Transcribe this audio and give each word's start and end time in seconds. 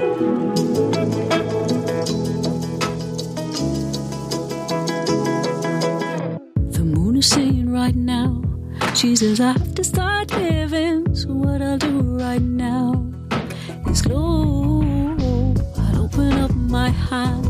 The 0.00 0.06
moon 6.82 7.18
is 7.18 7.26
singing 7.26 7.70
right 7.70 7.94
now. 7.94 8.42
She 8.94 9.14
says 9.14 9.40
I 9.40 9.52
have 9.52 9.74
to 9.74 9.84
start 9.84 10.32
living. 10.32 11.14
So 11.14 11.28
what 11.34 11.60
I'll 11.60 11.76
do 11.76 12.00
right 12.16 12.40
now 12.40 13.12
is 13.90 14.00
glow. 14.00 14.80
I'll 15.76 16.04
open 16.04 16.32
up 16.32 16.54
my 16.54 16.88
hands. 16.88 17.49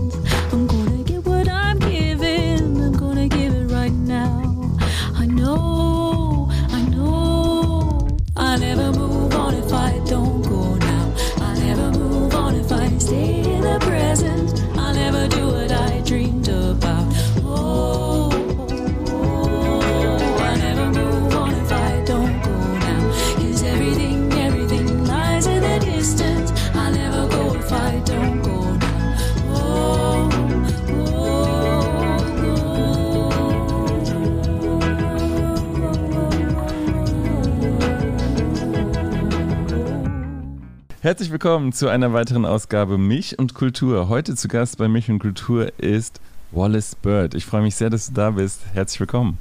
Herzlich 41.01 41.31
willkommen 41.31 41.73
zu 41.73 41.89
einer 41.89 42.13
weiteren 42.13 42.45
Ausgabe 42.45 42.99
Mich 42.99 43.39
und 43.39 43.55
Kultur. 43.55 44.09
Heute 44.09 44.35
zu 44.37 44.49
Gast 44.49 44.77
bei 44.79 44.87
Mich 44.89 45.09
und 45.11 45.19
Kultur 45.19 45.73
ist 45.79 46.21
Wallace 46.53 46.95
Bird. 46.95 47.35
Ich 47.35 47.47
freue 47.47 47.63
mich 47.63 47.75
sehr, 47.77 47.89
dass 47.91 48.09
du 48.09 48.13
da 48.15 48.31
bist. 48.31 48.61
Herzlich 48.75 49.01
willkommen. 49.01 49.39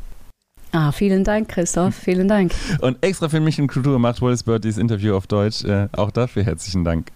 Ah, 0.72 0.92
vielen 0.92 1.24
Dank, 1.24 1.50
Christoph. 1.50 1.96
Vielen 2.04 2.28
Dank. 2.28 2.52
Und 2.82 2.98
extra 3.04 3.28
für 3.28 3.40
Mich 3.40 3.60
und 3.60 3.68
Kultur 3.68 3.98
macht 3.98 4.22
Wallace 4.22 4.44
Bird 4.44 4.64
dieses 4.64 4.78
Interview 4.78 5.16
auf 5.16 5.26
Deutsch. 5.26 5.64
Äh, 5.66 5.88
auch 5.94 6.12
dafür 6.12 6.44
herzlichen 6.44 6.84
Dank. 6.86 7.12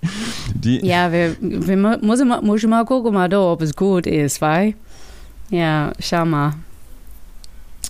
Die, 0.55 0.83
Ja, 0.85 1.11
wir, 1.11 1.35
wir 1.39 1.77
mu- 1.77 1.97
müssen 2.01 2.27
mal, 2.27 2.41
muss 2.41 2.63
mal 2.63 2.83
gucken, 2.83 3.13
mal 3.13 3.29
da, 3.29 3.39
ob 3.39 3.61
es 3.61 3.75
gut 3.75 4.07
ist, 4.07 4.41
weil? 4.41 4.73
Ja, 5.51 5.93
schau 5.99 6.25
mal. 6.25 6.53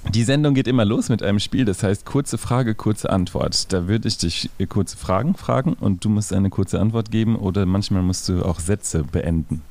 Die 0.09 0.23
Sendung 0.23 0.53
geht 0.53 0.67
immer 0.67 0.85
los 0.85 1.09
mit 1.09 1.23
einem 1.23 1.39
Spiel, 1.39 1.65
das 1.65 1.81
heißt 1.81 2.05
kurze 2.05 2.37
Frage, 2.37 2.75
kurze 2.75 3.09
Antwort. 3.09 3.71
Da 3.73 3.87
würde 3.87 4.07
ich 4.07 4.17
dich 4.17 4.49
kurze 4.69 4.97
Fragen 4.97 5.35
fragen 5.35 5.73
und 5.73 6.03
du 6.05 6.09
musst 6.09 6.33
eine 6.33 6.49
kurze 6.49 6.79
Antwort 6.79 7.09
geben 7.09 7.35
oder 7.35 7.65
manchmal 7.65 8.01
musst 8.03 8.29
du 8.29 8.43
auch 8.43 8.59
Sätze 8.59 9.03
beenden. 9.03 9.61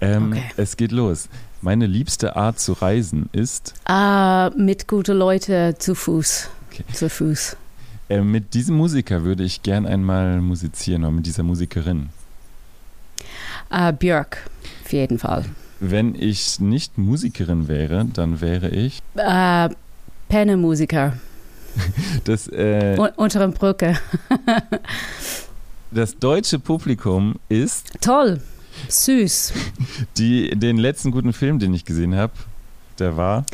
Ähm, 0.00 0.32
Okay. 0.32 0.42
Es 0.56 0.76
geht 0.76 0.92
los. 0.92 1.28
Meine 1.60 1.86
liebste 1.86 2.36
Art 2.36 2.60
zu 2.60 2.74
reisen 2.74 3.28
ist, 3.32 3.74
Ah, 3.86 4.50
mit 4.56 4.86
guten 4.86 5.16
Leuten 5.18 5.74
zu 5.78 5.94
Fuß. 5.94 6.48
Okay. 6.70 6.84
Zu 6.92 7.10
Fuß. 7.10 7.56
äh, 8.10 8.20
mit 8.20 8.54
diesem 8.54 8.76
Musiker 8.76 9.24
würde 9.24 9.42
ich 9.42 9.62
gern 9.62 9.86
einmal 9.86 10.40
musizieren 10.40 11.02
oder 11.04 11.12
mit 11.12 11.26
dieser 11.26 11.42
Musikerin. 11.42 12.10
Ah, 13.70 13.90
Björk, 13.90 14.48
auf 14.84 14.92
jeden 14.92 15.18
Fall. 15.18 15.44
Wenn 15.80 16.14
ich 16.14 16.58
nicht 16.60 16.98
Musikerin 16.98 17.68
wäre, 17.68 18.04
dann 18.12 18.40
wäre 18.40 18.68
ich 18.70 19.00
Ah, 19.16 19.68
Pennemusiker. 20.28 21.14
das, 22.24 22.48
äh, 22.48 22.96
Un 22.98 23.10
unter 23.16 23.38
der 23.38 23.48
Brücke. 23.48 23.96
das 25.90 26.16
deutsche 26.18 26.58
Publikum 26.58 27.36
ist 27.48 27.92
Toll. 28.00 28.40
Süß. 28.88 29.52
die, 30.16 30.50
den 30.50 30.78
letzten 30.78 31.10
guten 31.10 31.32
Film, 31.32 31.58
den 31.58 31.74
ich 31.74 31.84
gesehen 31.84 32.14
habe. 32.14 32.32
Der 32.98 33.16
war 33.16 33.44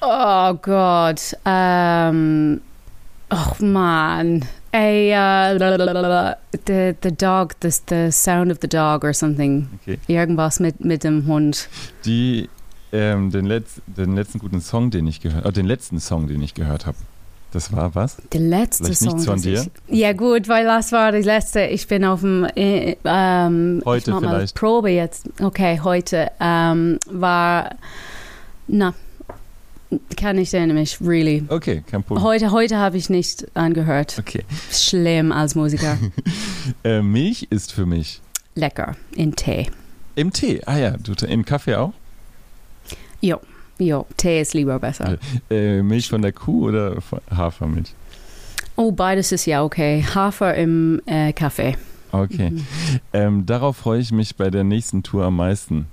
Oh 0.00 0.54
Gott. 0.54 1.36
Ähm. 1.44 2.60
Oh 3.30 3.64
Mann. 3.64 4.44
Ey, 4.72 5.12
uh, 5.12 5.58
the, 5.58 6.96
the 7.02 7.10
dog, 7.10 7.54
the, 7.60 7.70
the 7.88 8.10
sound 8.10 8.50
of 8.50 8.58
the 8.62 8.68
dog 8.68 9.04
or 9.04 9.12
something. 9.12 9.68
okay, 9.82 9.98
Irgendwas 10.08 10.60
mit, 10.60 10.82
mit 10.82 11.04
dem 11.04 11.26
Hund. 11.26 11.68
die 12.06 12.48
ähm, 12.90 13.30
den, 13.30 13.46
Letz-, 13.46 13.80
den 13.86 14.14
letzten 14.14 14.38
guten 14.38 14.60
Song, 14.60 14.90
den 14.90 15.06
ich 15.06 15.20
gehört, 15.20 15.44
äh, 15.44 15.52
den 15.52 15.66
letzten 15.66 16.00
Song, 16.00 16.26
den 16.26 16.42
ich 16.42 16.54
gehört 16.54 16.86
habe. 16.86 16.96
Das 17.52 17.70
war 17.70 17.94
was? 17.94 18.16
Der 18.32 18.40
letzte 18.40 18.84
Vielleicht 18.84 19.00
Song. 19.00 19.08
nichts 19.12 19.26
von 19.26 19.42
dir? 19.42 19.66
Ich, 19.88 19.98
ja 19.98 20.14
gut, 20.14 20.48
weil 20.48 20.64
das 20.64 20.90
war 20.90 21.12
die 21.12 21.20
letzte. 21.20 21.64
Ich 21.64 21.86
bin 21.86 22.02
auf 22.04 22.20
dem 22.20 22.46
äh, 22.56 22.96
ähm, 23.04 23.82
Heute 23.84 24.10
ich 24.10 24.14
mach 24.14 24.22
mal 24.22 24.36
vielleicht. 24.36 24.54
Probe 24.54 24.90
jetzt. 24.90 25.28
Okay, 25.38 25.78
heute 25.84 26.30
ähm, 26.40 26.98
war 27.10 27.76
na 28.68 28.94
kann 30.16 30.38
ich 30.38 30.52
erinnern 30.54 30.76
mich 30.76 31.00
really. 31.00 31.44
Okay, 31.48 31.82
kein 31.88 32.02
Problem. 32.02 32.24
Heute 32.24 32.52
heute 32.52 32.78
habe 32.78 32.96
ich 32.96 33.10
nicht 33.10 33.46
angehört. 33.56 34.16
Okay. 34.18 34.44
Schlimm 34.70 35.32
als 35.32 35.54
Musiker. 35.54 35.98
Äh, 36.84 37.02
Milch 37.02 37.48
ist 37.50 37.72
für 37.72 37.86
mich 37.86 38.20
Lecker 38.54 38.94
in 39.16 39.34
Tee. 39.34 39.66
im 40.14 40.32
Tee. 40.32 40.60
Ah 40.64 40.78
ja, 40.78 40.90
du, 40.96 41.12
im 41.26 41.44
Kaffee 41.44 41.74
auch? 41.74 41.92
Jo, 43.78 44.06
Tee 44.16 44.40
ist 44.40 44.54
lieber 44.54 44.78
besser. 44.78 45.18
Äh, 45.50 45.82
Milch 45.82 46.08
von 46.08 46.22
der 46.22 46.32
Kuh 46.32 46.68
oder 46.68 47.00
von 47.00 47.20
Hafermilch? 47.34 47.94
Oh, 48.76 48.92
beides 48.92 49.32
ist 49.32 49.46
ja 49.46 49.64
okay. 49.64 50.04
Hafer 50.14 50.54
im 50.54 51.02
äh, 51.06 51.32
Kaffee. 51.32 51.76
Okay. 52.12 52.50
Mhm. 52.50 52.66
Ähm, 53.12 53.46
darauf 53.46 53.78
freue 53.78 54.00
ich 54.00 54.12
mich 54.12 54.36
bei 54.36 54.50
der 54.50 54.64
nächsten 54.64 55.02
Tour 55.02 55.24
am 55.24 55.36
meisten. 55.36 55.86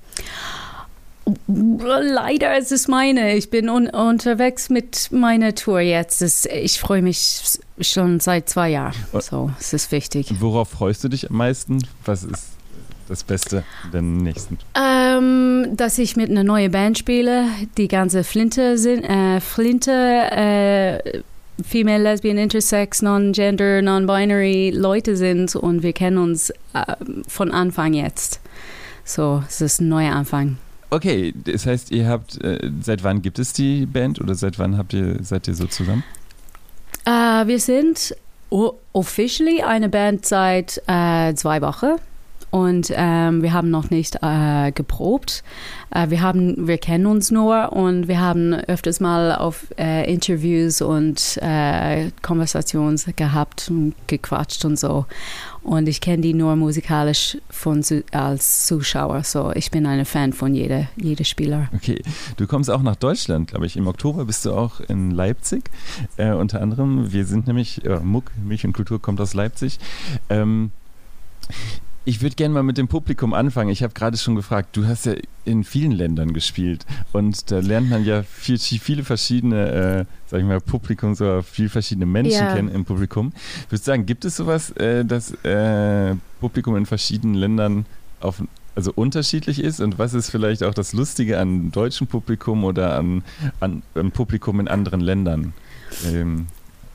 Leider 1.47 2.57
ist 2.57 2.71
es 2.71 2.87
meine. 2.87 3.35
Ich 3.35 3.49
bin 3.49 3.69
un 3.69 3.87
unterwegs 3.87 4.69
mit 4.69 5.11
meiner 5.11 5.55
Tour 5.55 5.79
jetzt. 5.79 6.21
Es, 6.21 6.45
ich 6.45 6.79
freue 6.79 7.01
mich 7.01 7.59
schon 7.81 8.19
seit 8.19 8.49
zwei 8.49 8.69
Jahren. 8.69 8.93
So, 9.19 9.51
es 9.59 9.73
ist 9.73 9.91
wichtig. 9.91 10.33
Worauf 10.39 10.69
freust 10.69 11.03
du 11.03 11.09
dich 11.09 11.29
am 11.29 11.37
meisten? 11.37 11.79
Was 12.05 12.23
ist 12.23 12.49
das 13.07 13.23
Beste 13.23 13.63
der 13.91 14.01
nächsten? 14.01 14.57
Ähm, 14.75 15.75
dass 15.75 15.97
ich 15.97 16.15
mit 16.15 16.29
einer 16.29 16.43
neuen 16.43 16.71
Band 16.71 16.97
spiele, 16.97 17.45
die 17.77 17.87
ganze 17.87 18.23
Flinte 18.23 18.77
sind, 18.77 19.03
äh, 19.03 19.39
Flinte, 19.41 19.91
äh, 19.91 21.21
Female, 21.63 22.03
Lesbian, 22.03 22.37
Intersex, 22.37 23.01
Non-Gender, 23.01 23.81
Non-Binary 23.81 24.71
Leute 24.71 25.17
sind 25.17 25.55
und 25.55 25.83
wir 25.83 25.93
kennen 25.93 26.17
uns 26.17 26.51
äh, 26.73 26.95
von 27.27 27.51
Anfang 27.51 27.93
jetzt. 27.93 28.39
So, 29.03 29.43
es 29.47 29.59
ist 29.59 29.81
ein 29.81 29.89
neuer 29.89 30.13
Anfang. 30.13 30.57
Okay, 30.91 31.33
das 31.43 31.65
heißt, 31.65 31.91
ihr 31.91 32.07
habt, 32.07 32.43
äh, 32.43 32.71
seit 32.81 33.03
wann 33.03 33.21
gibt 33.21 33.37
es 33.37 33.53
die 33.53 33.85
Band 33.85 34.19
oder 34.19 34.33
seit 34.35 34.57
wann 34.57 34.77
habt 34.77 34.93
ihr, 34.93 35.23
seid 35.23 35.47
ihr 35.47 35.53
so 35.55 35.67
zusammen? 35.67 36.03
Äh, 37.05 37.11
wir 37.47 37.59
sind 37.59 38.15
officially 38.49 39.61
eine 39.61 39.89
Band 39.89 40.25
seit 40.25 40.81
äh, 40.87 41.33
zwei 41.35 41.61
Wochen 41.61 41.99
und 42.51 42.91
ähm, 42.95 43.43
wir 43.43 43.53
haben 43.53 43.69
noch 43.69 43.91
nicht 43.91 44.17
äh, 44.23 44.71
geprobt. 44.71 45.43
Äh, 45.91 46.09
wir 46.09 46.21
haben, 46.21 46.67
wir 46.67 46.79
kennen 46.79 47.05
uns 47.05 47.29
nur 47.29 47.73
und 47.73 48.07
wir 48.07 48.19
haben 48.19 48.53
öfters 48.53 48.99
mal 48.99 49.35
auf 49.35 49.67
äh, 49.77 50.11
Interviews 50.11 50.81
und 50.81 51.37
äh, 51.41 52.09
Konversationen 52.23 52.99
gehabt 53.15 53.69
und 53.69 53.93
gequatscht 54.07 54.65
und 54.65 54.79
so. 54.79 55.05
Und 55.61 55.87
ich 55.87 56.01
kenne 56.01 56.21
die 56.21 56.33
nur 56.33 56.55
musikalisch 56.55 57.37
von 57.49 57.83
als 58.11 58.65
Zuschauer. 58.65 59.23
So, 59.23 59.51
ich 59.51 59.71
bin 59.71 59.85
eine 59.85 60.05
Fan 60.05 60.33
von 60.33 60.55
jeder, 60.55 60.87
jeder 60.95 61.25
Spieler. 61.25 61.69
Okay, 61.75 62.01
du 62.37 62.47
kommst 62.47 62.69
auch 62.69 62.81
nach 62.81 62.95
Deutschland, 62.95 63.51
glaube 63.51 63.65
ich. 63.65 63.75
Im 63.75 63.87
Oktober 63.87 64.25
bist 64.25 64.45
du 64.45 64.53
auch 64.53 64.79
in 64.79 65.11
Leipzig. 65.11 65.69
Äh, 66.17 66.31
unter 66.31 66.61
anderem, 66.61 67.11
wir 67.11 67.25
sind 67.25 67.47
nämlich, 67.47 67.85
äh, 67.85 67.99
Muck, 67.99 68.31
Milch 68.43 68.65
und 68.65 68.73
Kultur 68.73 69.01
kommt 69.01 69.19
aus 69.21 69.33
Leipzig. 69.33 69.79
Ähm, 70.29 70.71
ich 72.09 72.23
würde 72.23 72.35
gerne 72.35 72.55
mal 72.55 72.63
mit 72.63 72.79
dem 72.79 72.87
Publikum 72.87 73.35
anfangen. 73.35 73.69
Ich 73.69 73.83
habe 73.83 73.93
gerade 73.93 74.17
schon 74.17 74.35
gefragt, 74.35 74.75
du 74.75 74.87
hast 74.87 75.05
ja 75.05 75.13
in 75.45 75.63
vielen 75.63 75.91
Ländern 75.91 76.33
gespielt 76.33 76.83
und 77.11 77.51
da 77.51 77.59
lernt 77.59 77.87
man 77.87 78.03
ja 78.03 78.23
viel, 78.23 78.57
viele 78.57 79.03
verschiedene, 79.03 79.69
äh, 79.69 80.05
sag 80.25 80.39
ich 80.39 80.45
mal, 80.45 80.59
Publikums 80.59 81.21
oder 81.21 81.43
viele 81.43 81.69
verschiedene 81.69 82.07
Menschen 82.07 82.47
Ja. 82.47 82.53
kennen 82.55 82.69
im 82.69 82.83
Publikum. 82.83 83.31
Würdest 83.69 83.85
du 83.85 83.91
sagen, 83.91 84.07
gibt 84.07 84.25
es 84.25 84.37
sowas, 84.37 84.71
äh, 84.71 85.05
dass 85.05 85.31
äh, 85.43 86.15
Publikum 86.39 86.75
in 86.77 86.87
verschiedenen 86.87 87.35
Ländern 87.35 87.85
auf, 88.21 88.41
also 88.73 88.91
unterschiedlich 88.95 89.59
ist 89.63 89.79
und 89.79 89.99
was 89.99 90.15
ist 90.15 90.31
vielleicht 90.31 90.63
auch 90.63 90.73
das 90.73 90.93
Lustige 90.93 91.37
an 91.39 91.71
deutschem 91.71 92.07
Publikum 92.07 92.63
oder 92.63 92.97
an, 92.97 93.23
an, 93.59 93.83
an 93.93 94.09
Publikum 94.09 94.59
in 94.59 94.67
anderen 94.67 95.01
Ländern? 95.01 95.53
Ähm, 96.07 96.47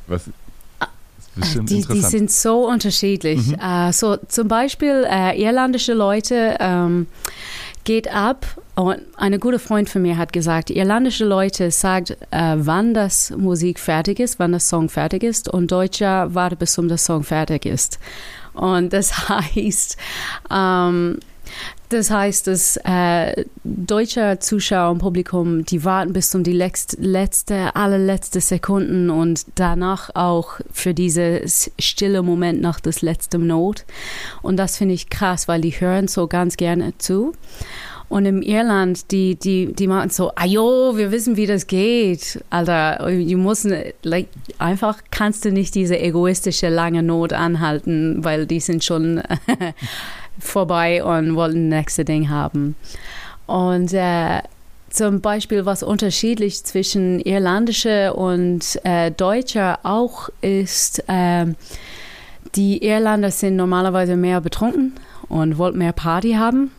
was 0.08 0.28
Die, 1.36 1.64
die 1.64 1.76
interessant. 1.78 2.10
sind 2.10 2.31
so 2.31 2.69
unterschiedlich. 2.69 3.46
Mhm. 3.48 3.54
Äh, 3.54 3.92
so 3.92 4.16
zum 4.28 4.48
Beispiel 4.48 5.04
äh, 5.08 5.40
irlandische 5.40 5.94
Leute 5.94 6.56
ähm, 6.60 7.06
geht 7.84 8.12
ab. 8.12 8.46
Und 8.76 8.98
eine 9.16 9.38
gute 9.38 9.60
Freund 9.60 9.88
von 9.88 10.02
mir 10.02 10.16
hat 10.16 10.32
gesagt, 10.32 10.70
irlandische 10.70 11.25
Leute 11.25 11.70
sagt, 11.70 12.10
äh, 12.31 12.56
wann 12.56 12.92
das 12.92 13.31
Musik 13.31 13.78
fertig 13.78 14.19
ist, 14.19 14.38
wann 14.40 14.52
das 14.52 14.69
Song 14.69 14.88
fertig 14.88 15.22
ist, 15.22 15.48
und 15.48 15.70
Deutscher 15.70 16.34
wartet 16.34 16.58
bis 16.58 16.72
zum 16.72 16.88
das 16.88 17.04
Song 17.04 17.22
fertig 17.22 17.66
ist. 17.66 18.00
Und 18.52 18.92
das 18.92 19.28
heißt, 19.28 19.96
ähm, 20.50 21.19
das 21.88 22.10
heißt, 22.10 22.46
dass 22.46 22.76
äh, 22.84 23.44
deutsche 23.62 24.38
Zuschauer 24.40 24.92
und 24.92 24.98
Publikum, 24.98 25.64
die 25.64 25.84
warten 25.84 26.12
bis 26.12 26.34
um 26.34 26.42
die 26.42 26.52
letzte, 26.52 27.76
allerletzte 27.76 28.40
Sekunden 28.40 29.10
und 29.10 29.46
danach 29.54 30.10
auch 30.14 30.60
für 30.72 30.94
dieses 30.94 31.70
stille 31.78 32.22
Moment 32.22 32.60
nach 32.60 32.81
das 32.81 33.02
letzte 33.02 33.38
Not. 33.38 33.84
Und 34.42 34.56
das 34.56 34.78
finde 34.78 34.94
ich 34.94 35.10
krass, 35.10 35.46
weil 35.48 35.60
die 35.60 35.72
hören 35.72 36.08
so 36.08 36.26
ganz 36.26 36.56
gerne 36.56 36.96
zu. 36.98 37.32
Und 38.08 38.26
im 38.26 38.42
Irland, 38.42 39.10
die, 39.10 39.34
die, 39.34 39.72
die 39.72 39.87
machen 39.87 40.10
so, 40.10 40.30
ajo, 40.37 40.96
wir 40.96 41.10
wissen, 41.10 41.37
wie 41.37 41.46
das 41.46 41.66
geht. 41.66 42.42
Alter, 42.50 42.98
du 43.08 43.37
musst, 43.37 43.66
like, 44.02 44.28
einfach 44.58 44.98
kannst 45.10 45.44
du 45.44 45.50
nicht 45.50 45.75
diese 45.75 45.98
egoistische 45.98 46.69
lange 46.69 47.02
Not 47.02 47.32
anhalten, 47.32 48.22
weil 48.22 48.46
die 48.46 48.60
sind 48.60 48.84
schon 48.84 49.22
vorbei 50.38 51.02
und 51.04 51.34
wollten 51.34 51.70
das 51.70 51.78
nächste 51.78 52.04
Ding 52.04 52.28
haben. 52.28 52.76
Und 53.46 53.92
äh, 53.92 54.40
zum 54.90 55.20
Beispiel, 55.20 55.66
was 55.66 55.82
unterschiedlich 55.82 56.64
zwischen 56.64 57.20
irlandischer 57.20 58.16
und 58.16 58.81
äh, 58.84 59.10
deutscher 59.10 59.81
auch 59.82 60.28
ist, 60.40 61.02
äh, 61.08 61.46
die 62.54 62.84
Irlander 62.84 63.31
sind 63.31 63.56
normalerweise 63.56 64.16
mehr 64.16 64.40
betrunken 64.40 64.94
und 65.28 65.58
wollten 65.58 65.78
mehr 65.78 65.92
Party 65.92 66.34
haben. 66.34 66.70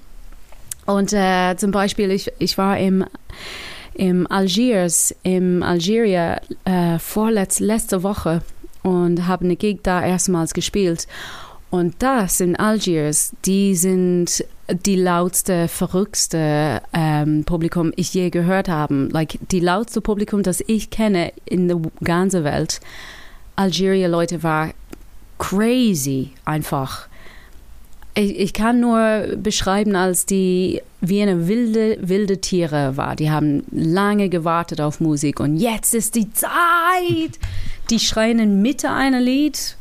Und 0.85 1.11
äh, 1.13 1.55
zum 1.57 1.71
Beispiel, 1.71 2.11
ich, 2.11 2.31
ich 2.39 2.57
war 2.57 2.77
im, 2.77 3.03
im 3.93 4.31
Algiers, 4.31 5.13
im 5.23 5.63
Algeria 5.63 6.39
äh, 6.63 6.97
letzte 7.59 8.03
Woche 8.03 8.41
und 8.83 9.27
habe 9.27 9.45
eine 9.45 9.55
Gig 9.55 9.79
da 9.83 10.05
erstmals 10.05 10.53
gespielt. 10.53 11.07
Und 11.75 11.95
das 11.99 12.39
in 12.39 12.55
Algiers, 12.55 13.33
die 13.45 13.75
sind 13.75 14.45
die 14.69 14.95
lautste, 14.95 15.67
verrückte 15.67 16.81
ähm, 16.93 17.43
Publikum 17.43 17.91
ich 17.97 18.13
je 18.13 18.29
gehört 18.29 18.69
habe. 18.69 19.09
Like 19.11 19.37
die 19.51 19.59
lautste 19.59 19.99
Publikum, 19.99 20.41
das 20.41 20.63
ich 20.67 20.89
kenne 20.89 21.33
in 21.43 21.67
der 21.67 21.81
ganzen 22.01 22.45
Welt. 22.45 22.79
Algeria 23.57 24.07
Leute 24.07 24.41
war 24.41 24.71
crazy 25.37 26.31
einfach. 26.45 27.09
Ich, 28.13 28.39
ich, 28.39 28.53
kann 28.53 28.79
nur 28.79 29.35
beschreiben, 29.35 29.97
als 29.97 30.25
die 30.25 30.81
wie 31.01 31.21
eine 31.21 31.49
wilde, 31.49 31.97
wilde 31.99 32.39
Tiere 32.39 32.95
war. 32.95 33.17
Die 33.17 33.29
haben 33.29 33.63
lange 33.71 34.29
gewartet 34.29 34.79
auf 34.79 35.01
Musik 35.01 35.41
und 35.41 35.57
jetzt 35.57 35.93
ist 35.93 36.15
die 36.15 36.31
Zeit. 36.31 37.37
Die 37.89 37.99
schreien 37.99 38.39
in 38.39 38.61
Mitte 38.61 38.89
einer 38.91 39.19
Lied. 39.19 39.75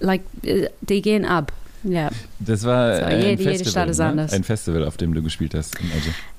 Äh, 0.00 0.04
like, 0.04 0.22
äh, 0.42 0.68
die 0.80 1.02
gehen 1.02 1.24
ab. 1.24 1.52
Ja. 1.84 2.10
Das 2.40 2.64
war 2.64 2.96
so, 2.96 3.04
ein, 3.04 3.20
jede, 3.20 3.42
Festival, 3.42 3.88
jede 3.88 4.14
ne? 4.16 4.28
ein 4.30 4.44
Festival, 4.44 4.84
auf 4.84 4.96
dem 4.96 5.14
du 5.14 5.22
gespielt 5.22 5.54
hast. 5.54 5.76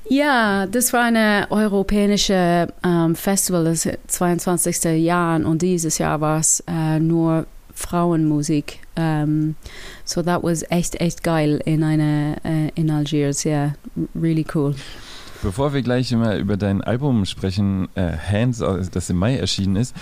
Ja, 0.10 0.66
das 0.68 0.92
war 0.92 1.06
eine 1.06 1.48
europäische 1.50 2.68
ähm, 2.84 3.16
Festival 3.16 3.64
des 3.64 3.88
22. 4.08 4.84
Jahr 5.02 5.44
und 5.46 5.62
dieses 5.62 5.98
Jahr 5.98 6.20
war 6.20 6.40
es 6.40 6.64
äh, 6.68 7.00
nur 7.00 7.46
Frauenmusik. 7.74 8.80
Um, 8.98 9.04
ähm, 9.04 9.56
so 10.04 10.22
that 10.22 10.44
was 10.44 10.66
echt, 10.70 11.00
echt 11.00 11.24
geil 11.24 11.62
in 11.64 11.84
eine 11.84 12.36
uh, 12.44 12.70
in 12.76 12.90
Algiers. 12.90 13.46
Yeah, 13.46 13.76
really 14.14 14.46
cool. 14.54 14.76
Bevor 15.42 15.74
wir 15.74 15.82
gleich 15.82 16.12
immer 16.12 16.36
über 16.36 16.58
dein 16.58 16.82
Album 16.82 17.26
sprechen, 17.26 17.88
äh, 17.96 18.12
Hands, 18.18 18.62
das 18.92 19.10
im 19.10 19.16
Mai 19.16 19.38
erschienen 19.38 19.78
ist, 19.78 19.96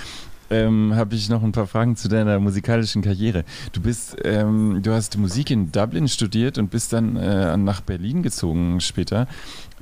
ähm, 0.49 0.95
habe 0.95 1.15
ich 1.15 1.29
noch 1.29 1.43
ein 1.43 1.51
paar 1.51 1.67
Fragen 1.67 1.95
zu 1.95 2.07
deiner 2.07 2.39
musikalischen 2.39 3.01
Karriere. 3.01 3.43
Du 3.71 3.81
bist, 3.81 4.15
ähm, 4.23 4.81
du 4.81 4.93
hast 4.93 5.17
Musik 5.17 5.51
in 5.51 5.71
Dublin 5.71 6.07
studiert 6.07 6.57
und 6.57 6.69
bist 6.69 6.93
dann 6.93 7.15
äh, 7.15 7.57
nach 7.57 7.81
Berlin 7.81 8.23
gezogen 8.23 8.79
später. 8.81 9.27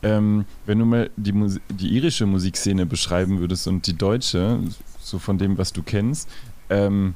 Ähm, 0.03 0.45
wenn 0.65 0.79
du 0.79 0.85
mal 0.85 1.09
die, 1.15 1.33
die 1.69 1.95
irische 1.95 2.25
Musikszene 2.25 2.85
beschreiben 2.85 3.39
würdest 3.39 3.67
und 3.67 3.87
die 3.87 3.97
deutsche, 3.97 4.59
so 4.99 5.19
von 5.19 5.37
dem, 5.37 5.57
was 5.57 5.73
du 5.73 5.83
kennst, 5.83 6.29
ähm, 6.69 7.15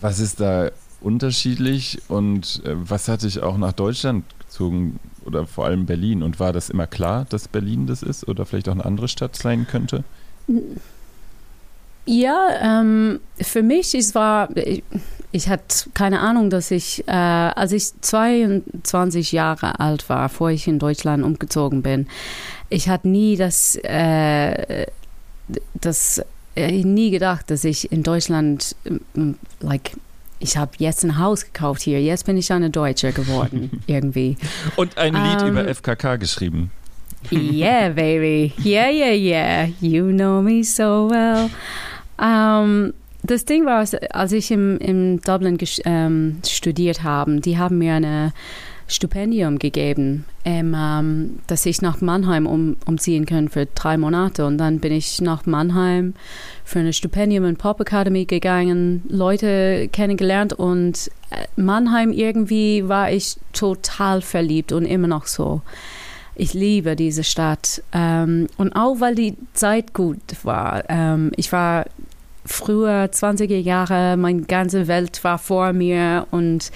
was 0.00 0.18
ist 0.18 0.40
da 0.40 0.70
unterschiedlich 1.00 2.02
und 2.08 2.62
äh, 2.64 2.74
was 2.76 3.08
hat 3.08 3.22
dich 3.22 3.40
auch 3.42 3.56
nach 3.56 3.72
Deutschland 3.72 4.24
gezogen 4.38 4.98
oder 5.24 5.46
vor 5.46 5.66
allem 5.66 5.86
Berlin? 5.86 6.22
Und 6.22 6.40
war 6.40 6.52
das 6.52 6.70
immer 6.70 6.86
klar, 6.86 7.26
dass 7.28 7.48
Berlin 7.48 7.86
das 7.86 8.02
ist 8.02 8.26
oder 8.28 8.46
vielleicht 8.46 8.68
auch 8.68 8.74
eine 8.74 8.84
andere 8.84 9.08
Stadt 9.08 9.36
sein 9.36 9.66
könnte? 9.66 10.04
Ja, 12.10 12.48
ähm, 12.60 13.20
für 13.40 13.62
mich 13.62 13.94
es 13.94 14.16
war, 14.16 14.48
ich, 14.56 14.82
ich 15.30 15.48
hatte 15.48 15.90
keine 15.94 16.18
Ahnung, 16.18 16.50
dass 16.50 16.72
ich, 16.72 17.06
äh, 17.06 17.12
als 17.12 17.70
ich 17.70 17.92
22 18.00 19.30
Jahre 19.30 19.78
alt 19.78 20.08
war, 20.08 20.28
bevor 20.28 20.50
ich 20.50 20.66
in 20.66 20.80
Deutschland 20.80 21.22
umgezogen 21.22 21.82
bin, 21.82 22.08
ich 22.68 22.88
hatte 22.88 23.06
nie 23.06 23.36
das, 23.36 23.76
äh, 23.76 24.86
das 25.74 26.20
äh, 26.56 26.82
nie 26.82 27.12
gedacht, 27.12 27.48
dass 27.48 27.62
ich 27.62 27.92
in 27.92 28.02
Deutschland, 28.02 28.74
like, 29.60 29.92
ich 30.40 30.56
habe 30.56 30.72
jetzt 30.78 31.04
ein 31.04 31.16
Haus 31.16 31.44
gekauft 31.44 31.82
hier, 31.82 32.02
jetzt 32.02 32.26
bin 32.26 32.36
ich 32.36 32.52
eine 32.52 32.70
Deutsche 32.70 33.12
geworden, 33.12 33.82
irgendwie. 33.86 34.36
Und 34.74 34.98
ein 34.98 35.14
Lied 35.14 35.42
um, 35.42 35.50
über 35.50 35.72
FKK 35.72 36.16
geschrieben. 36.16 36.72
Yeah, 37.30 37.90
baby. 37.90 38.52
Yeah, 38.64 38.88
yeah, 38.90 39.12
yeah. 39.12 39.68
You 39.80 40.10
know 40.10 40.42
me 40.42 40.64
so 40.64 41.08
well. 41.08 41.50
Um, 42.20 42.92
das 43.22 43.44
Ding 43.44 43.66
war, 43.66 43.84
als 44.10 44.32
ich 44.32 44.50
im, 44.50 44.78
im 44.78 45.20
Dublin 45.20 45.58
ähm, 45.84 46.38
studiert 46.46 47.02
habe, 47.02 47.40
die 47.40 47.58
haben 47.58 47.78
mir 47.78 47.94
eine 47.94 48.32
Stipendium 48.90 49.58
gegeben, 49.58 50.24
ähm, 50.44 50.74
ähm, 50.76 51.38
dass 51.46 51.64
ich 51.64 51.80
nach 51.80 52.00
Mannheim 52.00 52.46
um, 52.46 52.76
umziehen 52.86 53.24
kann 53.24 53.48
für 53.48 53.66
drei 53.66 53.96
Monate. 53.96 54.44
Und 54.46 54.58
dann 54.58 54.80
bin 54.80 54.92
ich 54.92 55.20
nach 55.20 55.46
Mannheim 55.46 56.14
für 56.64 56.80
ein 56.80 56.92
Stipendium 56.92 57.44
in 57.44 57.56
Pop 57.56 57.80
Academy 57.80 58.24
gegangen, 58.24 59.02
Leute 59.08 59.88
kennengelernt 59.92 60.52
und 60.52 61.10
äh, 61.30 61.46
Mannheim 61.60 62.10
irgendwie 62.10 62.88
war 62.88 63.12
ich 63.12 63.36
total 63.52 64.22
verliebt 64.22 64.72
und 64.72 64.84
immer 64.86 65.08
noch 65.08 65.26
so. 65.26 65.62
Ich 66.34 66.54
liebe 66.54 66.96
diese 66.96 67.22
Stadt. 67.22 67.82
Ähm, 67.92 68.46
und 68.56 68.72
auch 68.72 68.98
weil 69.00 69.14
die 69.14 69.36
Zeit 69.52 69.92
gut 69.94 70.18
war. 70.42 70.84
Ähm, 70.88 71.32
ich 71.36 71.52
war 71.52 71.84
früher 72.44 73.04
20er 73.04 73.58
Jahre, 73.58 74.16
meine 74.16 74.42
ganze 74.42 74.88
Welt 74.88 75.22
war 75.24 75.38
vor 75.38 75.72
mir 75.72 76.26
und 76.30 76.70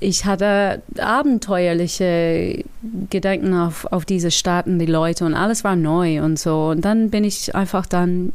ich 0.00 0.24
hatte 0.24 0.82
abenteuerliche 0.98 2.64
Gedanken 3.10 3.54
auf, 3.54 3.86
auf 3.86 4.04
diese 4.04 4.30
Staaten, 4.30 4.78
die 4.78 4.86
Leute 4.86 5.24
und 5.24 5.34
alles 5.34 5.64
war 5.64 5.76
neu 5.76 6.22
und 6.22 6.38
so. 6.38 6.68
Und 6.68 6.84
dann 6.84 7.10
bin 7.10 7.24
ich 7.24 7.54
einfach 7.54 7.86
dann 7.86 8.32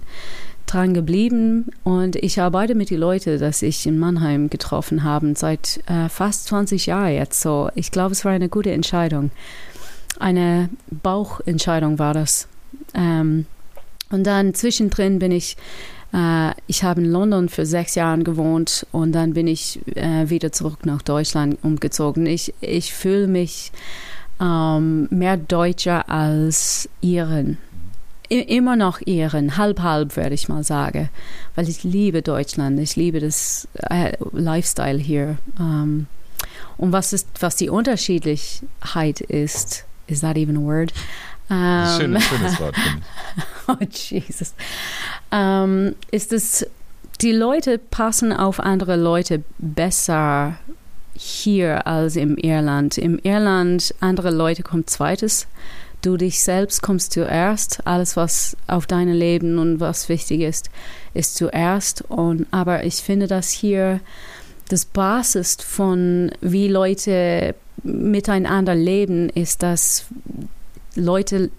dran 0.66 0.94
geblieben 0.94 1.68
und 1.84 2.16
ich 2.16 2.40
arbeite 2.42 2.76
mit 2.76 2.90
den 2.90 3.00
Leuten, 3.00 3.40
dass 3.40 3.62
ich 3.62 3.86
in 3.86 4.00
Mannheim 4.00 4.50
getroffen 4.50 5.04
habe, 5.04 5.34
seit 5.36 5.80
äh, 5.88 6.10
fast 6.10 6.48
20 6.48 6.88
Jahren 6.88 7.14
jetzt. 7.14 7.42
So, 7.42 7.70
ich 7.76 7.92
glaube, 7.92 8.14
es 8.14 8.26
war 8.26 8.32
eine 8.32 8.50
gute 8.50 8.72
Entscheidung. 8.72 9.32
Eine 10.20 10.70
Bauchentscheidung 10.90 12.00
war 12.00 12.14
das. 12.14 12.48
Ähm, 12.94 13.46
und 14.10 14.26
dann 14.26 14.54
zwischendrin 14.54 15.20
bin 15.20 15.32
ich 15.32 15.58
ich 16.68 16.84
habe 16.84 17.02
in 17.02 17.12
London 17.12 17.50
für 17.50 17.66
sechs 17.66 17.96
Jahre 17.96 18.22
gewohnt 18.24 18.86
und 18.92 19.14
dann 19.14 19.34
bin 19.34 19.48
ich 19.48 19.80
äh, 19.96 20.30
wieder 20.30 20.52
zurück 20.52 20.86
nach 20.86 21.02
Deutschland 21.02 21.58
umgezogen. 21.64 22.28
Ich, 22.28 22.54
ich 22.62 22.94
fühle 22.94 23.28
mich 23.28 23.72
ähm, 24.40 25.08
mehr 25.10 25.38
Deutscher 25.38 26.10
als 26.10 26.88
Iren. 27.02 27.58
I 28.32 28.40
immer 28.40 28.76
noch 28.76 29.02
Iren, 29.02 29.58
halb 29.58 29.82
halb 29.82 30.16
würde 30.16 30.34
ich 30.34 30.50
mal 30.50 30.64
sagen, 30.64 31.10
weil 31.56 31.68
ich 31.68 31.84
liebe 31.84 32.22
Deutschland, 32.22 32.80
ich 32.80 32.96
liebe 32.96 33.20
das 33.20 33.68
äh, 33.90 34.14
Lifestyle 34.32 34.98
hier. 34.98 35.38
Ähm, 35.60 36.08
und 36.78 36.92
was 36.92 37.14
ist, 37.14 37.28
was 37.40 37.56
die 37.56 37.70
Unterschiedlichkeit 37.70 39.22
ist, 39.22 39.86
is 40.08 40.22
that 40.22 40.38
even 40.38 40.58
a 40.58 40.62
word? 40.62 40.94
Ähm, 41.50 42.00
schönes, 42.00 42.24
schönes 42.24 42.60
Wort, 42.60 42.76
finde 42.76 43.00
ich. 43.38 43.44
oh, 43.68 43.86
Jesus. 43.90 44.54
Ähm, 45.32 45.96
ist 46.12 46.34
es, 46.34 46.66
die 47.22 47.32
Leute 47.32 47.78
passen 47.78 48.34
auf 48.34 48.60
andere 48.60 48.96
Leute 48.96 49.44
besser 49.58 50.58
hier 51.16 51.86
als 51.88 52.16
im 52.16 52.38
Irland. 52.38 52.98
Im 52.98 53.20
Irland, 53.20 53.94
andere 54.00 54.32
Leute 54.32 54.64
kommen 54.64 54.88
zweites. 54.88 55.48
Du 56.02 56.18
dich 56.18 56.44
selbst 56.44 56.82
kommst 56.82 57.14
zuerst. 57.14 57.86
Alles, 57.88 58.18
was 58.18 58.58
auf 58.68 58.88
deinem 58.88 59.14
Leben 59.14 59.58
und 59.58 59.80
was 59.80 60.10
wichtig 60.10 60.42
ist, 60.42 60.70
ist 61.14 61.36
zuerst. 61.36 62.02
Und, 62.10 62.48
aber 62.52 62.84
ich 62.84 62.96
finde, 62.96 63.28
dass 63.28 63.50
hier 63.50 64.02
das 64.70 64.86
Basis 64.86 65.58
von 65.62 66.32
wie 66.42 66.68
Leute 66.68 67.56
miteinander 67.84 68.76
leben, 68.76 69.30
ist, 69.30 69.64
dass 69.64 70.06
Leute 70.96 71.52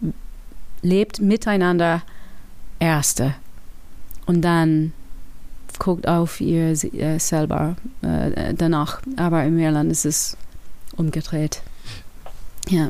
lebt 0.84 1.20
miteinander 1.20 2.02
erste 2.78 3.34
und 4.26 4.42
dann 4.42 4.92
guckt 5.78 6.06
auf 6.06 6.40
ihr 6.40 6.70
äh, 6.70 7.18
selber 7.18 7.76
äh, 8.02 8.54
danach. 8.54 9.00
Aber 9.16 9.44
in 9.44 9.58
Irland 9.58 9.90
ist 9.90 10.04
es 10.04 10.36
umgedreht. 10.96 11.62
Ja. 12.68 12.88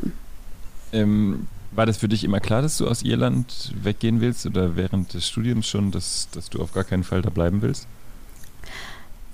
Ähm, 0.93 1.47
war 1.71 1.85
das 1.85 1.97
für 1.97 2.07
dich 2.07 2.23
immer 2.23 2.39
klar, 2.39 2.61
dass 2.61 2.77
du 2.77 2.87
aus 2.87 3.01
Irland 3.01 3.73
weggehen 3.81 4.21
willst 4.21 4.45
oder 4.45 4.75
während 4.75 5.13
des 5.13 5.27
Studiums 5.27 5.67
schon, 5.67 5.91
dass, 5.91 6.29
dass 6.31 6.49
du 6.49 6.61
auf 6.61 6.73
gar 6.73 6.83
keinen 6.83 7.03
Fall 7.03 7.21
da 7.21 7.29
bleiben 7.29 7.61
willst? 7.61 7.87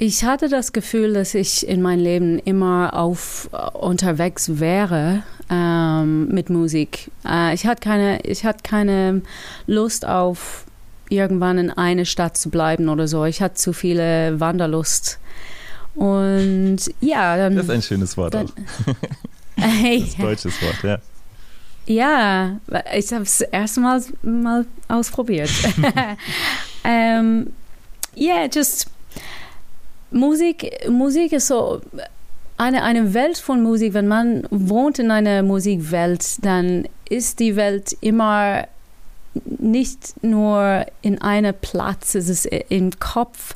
Ich 0.04 0.24
hatte 0.24 0.50
das 0.50 0.74
Gefühl, 0.74 1.14
dass 1.14 1.36
ich 1.36 1.68
in 1.68 1.80
meinem 1.80 2.00
Leben 2.00 2.40
immer 2.40 2.96
auf 2.96 3.52
unterwegs 3.74 4.60
wäre 4.60 5.22
ähm, 5.48 6.28
mit 6.30 6.50
Musik. 6.50 7.12
Äh, 7.24 7.54
ich 7.54 7.68
hatte 7.68 7.82
keine, 7.82 8.20
ich 8.22 8.44
hatte 8.44 8.64
keine 8.64 9.22
Lust 9.68 10.04
auf 10.08 10.66
irgendwann 11.10 11.60
in 11.60 11.70
eine 11.70 12.08
Stadt 12.08 12.36
zu 12.36 12.50
bleiben 12.50 12.90
oder 12.90 13.08
so. 13.08 13.26
Ich 13.26 13.44
hatte 13.44 13.54
zu 13.54 13.74
viele 13.74 14.40
Wanderlust. 14.40 15.20
Und 15.94 16.80
ja, 17.00 17.38
dann. 17.38 17.56
Das 17.56 17.66
ist 17.66 17.70
ein 17.70 17.84
schönes 17.84 18.18
Wort 18.18 18.34
dann, 18.34 18.48
auch. 18.48 18.96
das 19.56 20.18
deutsches 20.18 20.60
Wort, 20.64 20.82
ja. 20.82 20.98
Ja, 21.86 22.60
ich 22.96 23.14
habe 23.14 23.26
es 23.26 23.42
erstmal 23.42 24.02
mal 24.24 24.66
ausprobiert. 24.88 25.52
ähm, 26.84 27.54
yeah, 28.18 28.48
just 28.52 28.88
Musik, 30.12 30.88
Musik 30.90 31.32
ist 31.32 31.48
so 31.48 31.82
eine, 32.58 32.84
eine 32.84 33.14
Welt 33.14 33.38
von 33.38 33.64
Musik. 33.64 33.94
Wenn 33.94 34.08
man 34.08 34.44
wohnt 34.52 35.00
in 35.00 35.10
einer 35.10 35.42
Musikwelt, 35.42 36.46
dann 36.46 36.88
ist 37.10 37.40
die 37.40 37.56
Welt 37.56 37.98
immer 38.02 38.68
nicht 39.46 40.24
nur 40.24 40.86
in 41.02 41.22
einem 41.22 41.56
Platz, 41.60 42.16
es 42.16 42.28
ist 42.28 42.46
im 42.46 42.92
Kopf 43.00 43.56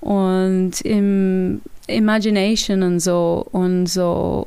und 0.00 0.80
im 0.82 1.62
Imagination 1.86 2.82
und 2.82 3.00
so 3.00 3.46
und 3.52 3.86
so. 3.86 4.46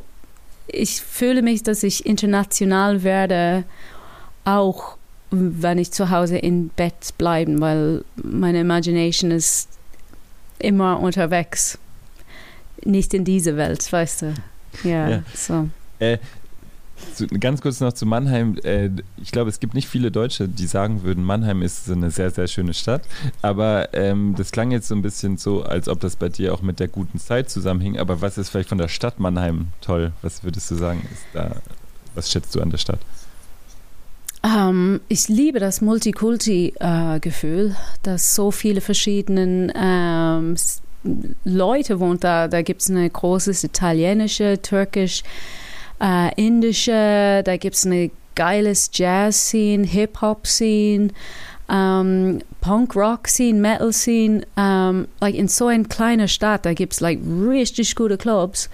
Ich 0.67 1.01
fühle 1.01 1.41
mich, 1.41 1.63
dass 1.63 1.81
ich 1.81 2.05
international 2.05 3.01
werde, 3.03 3.63
auch 4.45 4.97
wenn 5.31 5.79
ich 5.79 5.91
zu 5.91 6.11
Hause 6.11 6.37
im 6.37 6.69
Bett 6.69 7.17
bleiben, 7.17 7.59
weil 7.59 8.03
meine 8.15 8.61
Imagination 8.61 9.31
ist 9.31 9.78
immer 10.59 10.99
unterwegs. 10.99 11.79
Nicht 12.83 13.13
in 13.13 13.25
diese 13.25 13.57
Welt, 13.57 13.91
weißt 13.91 14.21
du. 14.21 14.33
Ja, 14.83 15.09
ja. 15.09 15.23
so. 15.33 15.69
Äh, 15.99 16.17
zu, 17.15 17.27
ganz 17.27 17.61
kurz 17.61 17.79
noch 17.79 17.93
zu 17.93 18.05
Mannheim. 18.05 18.57
Äh, 18.63 18.89
ich 19.17 19.31
glaube, 19.31 19.49
es 19.49 19.59
gibt 19.59 19.73
nicht 19.73 19.87
viele 19.87 20.11
Deutsche, 20.11 20.47
die 20.47 20.67
sagen 20.67 21.03
würden, 21.03 21.23
Mannheim 21.23 21.61
ist 21.61 21.89
eine 21.89 22.11
sehr, 22.11 22.31
sehr 22.31 22.47
schöne 22.47 22.73
Stadt. 22.73 23.03
Aber 23.41 23.93
ähm, 23.93 24.35
das 24.37 24.51
klang 24.51 24.71
jetzt 24.71 24.87
so 24.87 24.95
ein 24.95 25.01
bisschen 25.01 25.37
so, 25.37 25.63
als 25.63 25.87
ob 25.87 25.99
das 25.99 26.15
bei 26.15 26.29
dir 26.29 26.53
auch 26.53 26.61
mit 26.61 26.79
der 26.79 26.87
guten 26.87 27.19
Zeit 27.19 27.49
zusammenhing. 27.49 27.97
Aber 27.97 28.21
was 28.21 28.37
ist 28.37 28.49
vielleicht 28.49 28.69
von 28.69 28.77
der 28.77 28.87
Stadt 28.87 29.19
Mannheim 29.19 29.67
toll? 29.81 30.11
Was 30.21 30.43
würdest 30.43 30.69
du 30.71 30.75
sagen, 30.75 31.07
ist 31.11 31.23
da, 31.33 31.55
was 32.15 32.31
schätzt 32.31 32.55
du 32.55 32.61
an 32.61 32.69
der 32.69 32.77
Stadt? 32.77 32.99
Ähm, 34.43 35.01
ich 35.09 35.27
liebe 35.27 35.59
das 35.59 35.81
Multikulti-Gefühl, 35.81 37.75
dass 38.03 38.35
so 38.35 38.51
viele 38.51 38.81
verschiedene 38.81 39.73
ähm, 39.75 40.55
Leute 41.43 41.99
wohnen 41.99 42.19
da. 42.19 42.47
Da 42.47 42.61
gibt 42.61 42.81
es 42.81 42.89
eine 42.89 43.09
große 43.09 43.51
italienische, 43.65 44.61
türkisch, 44.61 45.23
äh, 46.01 46.33
indische, 46.35 47.41
da 47.43 47.57
gibt 47.57 47.75
es 47.75 47.85
eine 47.85 48.11
geiles 48.35 48.89
Jazz-Scene, 48.93 49.85
Hip-Hop-Scene, 49.85 51.09
um, 51.67 51.75
ähm, 51.75 52.39
Punk-Rock-Scene, 52.61 53.59
Metal-Scene. 53.59 54.43
Um, 54.55 54.63
ähm, 54.63 55.07
like 55.19 55.35
in 55.35 55.47
so 55.47 55.67
einer 55.67 55.83
kleinen 55.83 56.27
Stadt, 56.27 56.65
da 56.65 56.73
gibt 56.73 56.93
es 56.93 56.99
like 56.99 57.19
richtig 57.47 57.95
gute 57.95 58.17
Clubs. 58.17 58.69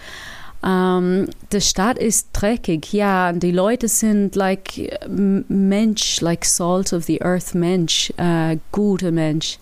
Um, 0.65 1.27
die 1.51 1.61
Stadt 1.61 1.99
ist 1.99 2.29
dreckig, 2.33 2.91
ja, 2.91 3.31
die 3.33 3.51
Leute 3.51 3.87
sind 3.87 4.35
like 4.35 4.97
Mensch, 5.07 6.21
like 6.21 6.43
Salt 6.43 6.91
of 6.91 7.03
the 7.03 7.21
Earth 7.21 7.53
Mensch, 7.53 8.11
uh, 8.19 8.57
guter 8.71 9.11
Mensch. 9.11 9.59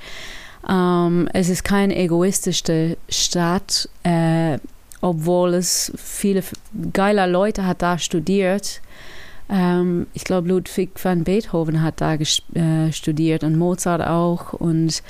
Um, 0.65 1.27
es 1.33 1.49
ist 1.49 1.65
keine 1.65 1.93
egoistische 1.97 2.95
Stadt, 3.09 3.89
uh, 4.07 4.57
obwohl 5.01 5.55
es 5.55 5.91
viele 5.97 6.41
geile 6.93 7.27
Leute 7.27 7.65
hat 7.65 7.81
da 7.81 7.97
studiert. 7.97 8.79
Um, 9.49 10.07
ich 10.13 10.23
glaube, 10.23 10.47
Ludwig 10.47 10.91
van 11.03 11.25
Beethoven 11.25 11.81
hat 11.81 11.99
da 11.99 12.13
uh, 12.15 12.91
studiert 12.93 13.43
und 13.43 13.57
Mozart 13.57 14.07
auch 14.07 14.53
und 14.53 15.03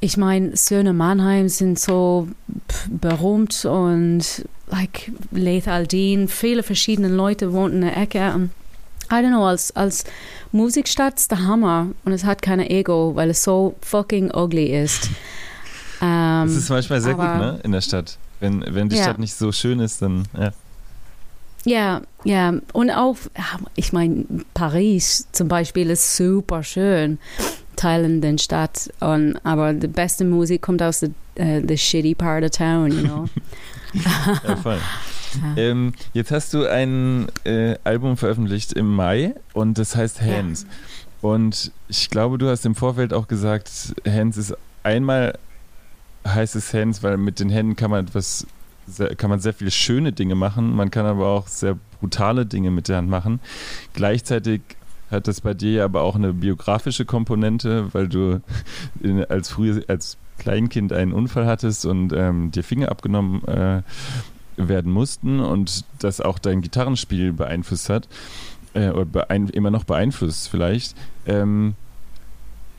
ich 0.00 0.16
meine, 0.16 0.56
Söhne 0.56 0.92
Mannheim 0.92 1.48
sind 1.48 1.78
so 1.78 2.28
berühmt 2.88 3.64
und 3.64 4.44
like 4.70 5.10
Leith 5.32 5.66
Aldin, 5.66 6.28
viele 6.28 6.62
verschiedene 6.62 7.08
Leute 7.08 7.52
wohnen 7.52 7.74
in 7.74 7.80
der 7.82 7.96
Ecke. 7.96 8.32
Und 8.34 8.50
I 9.10 9.14
don't 9.14 9.30
know, 9.30 9.46
als, 9.46 9.74
als 9.74 10.04
Musikstadt 10.52 11.16
ist 11.16 11.30
der 11.30 11.44
Hammer 11.44 11.88
und 12.04 12.12
es 12.12 12.24
hat 12.24 12.42
keine 12.42 12.70
Ego, 12.70 13.12
weil 13.14 13.30
es 13.30 13.42
so 13.42 13.74
fucking 13.80 14.32
ugly 14.34 14.66
ist. 14.66 15.10
Ähm, 16.00 16.46
das 16.46 16.56
ist 16.56 16.68
manchmal 16.68 17.00
sehr 17.00 17.14
aber, 17.14 17.32
gut, 17.32 17.40
ne, 17.40 17.60
in 17.64 17.72
der 17.72 17.80
Stadt. 17.80 18.18
Wenn, 18.40 18.64
wenn 18.68 18.88
die 18.88 18.96
ja. 18.96 19.04
Stadt 19.04 19.18
nicht 19.18 19.34
so 19.34 19.50
schön 19.50 19.80
ist, 19.80 20.00
dann, 20.02 20.26
ja. 20.38 20.52
Ja, 21.64 22.02
ja. 22.22 22.54
Und 22.72 22.90
auch, 22.90 23.16
ich 23.74 23.92
meine, 23.92 24.24
Paris 24.54 25.26
zum 25.32 25.48
Beispiel 25.48 25.90
ist 25.90 26.16
super 26.16 26.62
schön 26.62 27.18
teilen 27.78 28.20
den 28.20 28.38
Stadt. 28.38 28.90
Und, 29.00 29.38
aber 29.44 29.72
die 29.72 29.86
beste 29.86 30.24
Musik 30.24 30.62
kommt 30.62 30.82
aus 30.82 31.00
der 31.00 31.10
uh, 31.38 31.66
the 31.66 31.76
shitty 31.76 32.14
part 32.14 32.44
of 32.44 32.50
town, 32.50 32.90
you 32.90 33.02
know. 33.02 33.26
ja, 33.92 34.56
voll. 34.56 34.78
Ähm, 35.56 35.92
jetzt 36.14 36.30
hast 36.30 36.54
du 36.54 36.64
ein 36.64 37.26
äh, 37.44 37.76
Album 37.84 38.16
veröffentlicht 38.16 38.72
im 38.72 38.96
Mai 38.96 39.34
und 39.52 39.76
das 39.76 39.94
heißt 39.94 40.22
Hands. 40.22 40.62
Ja. 40.62 40.68
Und 41.20 41.70
ich 41.88 42.08
glaube, 42.08 42.38
du 42.38 42.48
hast 42.48 42.64
im 42.64 42.74
Vorfeld 42.74 43.12
auch 43.12 43.28
gesagt, 43.28 43.70
Hands 44.06 44.34
ist 44.38 44.56
einmal 44.84 45.38
heißt 46.26 46.56
es 46.56 46.72
Hands, 46.72 47.02
weil 47.02 47.18
mit 47.18 47.40
den 47.40 47.50
Händen 47.50 47.76
kann 47.76 47.90
man 47.90 48.06
etwas 48.06 48.46
kann 49.18 49.28
man 49.28 49.38
sehr 49.38 49.52
viele 49.52 49.70
schöne 49.70 50.12
Dinge 50.12 50.34
machen, 50.34 50.74
man 50.74 50.90
kann 50.90 51.04
aber 51.04 51.26
auch 51.26 51.46
sehr 51.46 51.76
brutale 52.00 52.46
Dinge 52.46 52.70
mit 52.70 52.88
der 52.88 52.96
Hand 52.96 53.10
machen. 53.10 53.40
Gleichzeitig 53.92 54.62
hat 55.10 55.28
das 55.28 55.40
bei 55.40 55.54
dir 55.54 55.84
aber 55.84 56.02
auch 56.02 56.16
eine 56.16 56.32
biografische 56.32 57.04
Komponente, 57.04 57.92
weil 57.92 58.08
du 58.08 58.40
in, 59.00 59.24
als 59.24 59.48
früher 59.50 59.82
als 59.88 60.16
Kleinkind 60.38 60.92
einen 60.92 61.12
Unfall 61.12 61.46
hattest 61.46 61.86
und 61.86 62.12
ähm, 62.12 62.50
dir 62.50 62.62
Finger 62.62 62.90
abgenommen 62.90 63.44
äh, 63.48 63.82
werden 64.56 64.92
mussten 64.92 65.40
und 65.40 65.84
das 65.98 66.20
auch 66.20 66.38
dein 66.38 66.62
Gitarrenspiel 66.62 67.32
beeinflusst 67.32 67.88
hat 67.88 68.08
äh, 68.74 68.90
oder 68.90 69.04
beein 69.04 69.48
immer 69.48 69.70
noch 69.70 69.84
beeinflusst 69.84 70.48
vielleicht. 70.48 70.94
Ähm, 71.26 71.74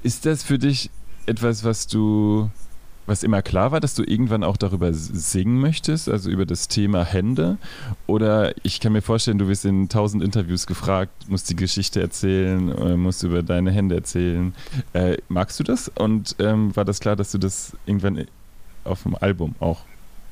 ist 0.03 0.25
das 0.25 0.43
für 0.43 0.59
dich 0.59 0.89
etwas, 1.25 1.63
was 1.63 1.88
du 1.88 2.50
was 3.10 3.24
immer 3.24 3.42
klar 3.42 3.72
war, 3.72 3.80
dass 3.80 3.96
du 3.96 4.04
irgendwann 4.04 4.44
auch 4.44 4.56
darüber 4.56 4.94
singen 4.94 5.60
möchtest, 5.60 6.08
also 6.08 6.30
über 6.30 6.46
das 6.46 6.68
Thema 6.68 7.04
Hände? 7.04 7.58
Oder 8.08 8.54
ich 8.63 8.80
kann 8.80 8.94
mir 8.94 9.01
vorstellen, 9.01 9.39
du 9.39 9.48
wirst 9.48 9.66
in 9.66 9.89
tausend 9.89 10.24
Interviews 10.24 10.68
gefragt, 10.68 11.12
musst 11.28 11.50
die 11.50 11.56
Geschichte 11.56 12.00
erzählen, 12.00 12.70
äh, 12.70 12.96
musst 12.96 13.24
über 13.24 13.44
deine 13.44 13.72
Hände 13.72 13.96
erzählen. 13.96 14.54
Äh, 14.94 15.18
magst 15.28 15.60
du 15.60 15.63
das? 15.63 15.89
Und 15.89 16.36
ähm, 16.39 16.75
war 16.75 16.86
das 16.86 17.00
klar, 17.00 17.16
dass 17.16 17.32
du 17.32 17.39
das 17.39 17.74
irgendwann 17.86 18.25
auf 18.84 19.04
dem 19.04 19.16
Album 19.16 19.56
auch 19.60 19.82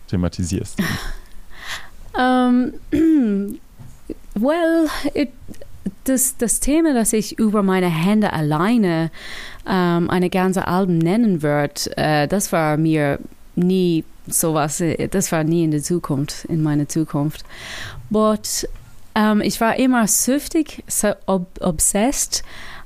thematisierst? 0.08 0.80
Um, 2.14 2.74
well, 4.36 4.88
it, 5.14 5.32
das, 6.04 6.38
das 6.38 6.60
Thema, 6.60 6.94
das 6.94 7.14
ich 7.14 7.38
über 7.40 7.64
meine 7.64 7.90
Hände 7.90 8.34
alleine 8.34 9.12
ähm, 9.68 10.10
eine 10.10 10.30
ganze 10.30 10.68
Album 10.68 10.98
nennen 10.98 11.42
wird, 11.42 11.92
äh, 11.98 12.28
das 12.28 12.52
war 12.52 12.78
mir 12.78 13.20
nie 13.56 14.04
sowas, 14.28 14.82
äh, 14.82 15.08
das 15.08 15.32
war 15.32 15.44
nie 15.44 15.64
in 15.64 15.72
der 15.72 15.84
Zukunft, 15.84 16.46
in 16.46 16.64
meiner 16.64 16.88
Zukunft. 16.88 17.44
But 18.10 18.68
ähm, 19.16 19.42
ich 19.42 19.60
war 19.60 19.78
immer 19.78 20.08
süchtig, 20.08 20.84
so 20.88 21.14
ob, 21.26 21.48
obsessed 21.62 22.44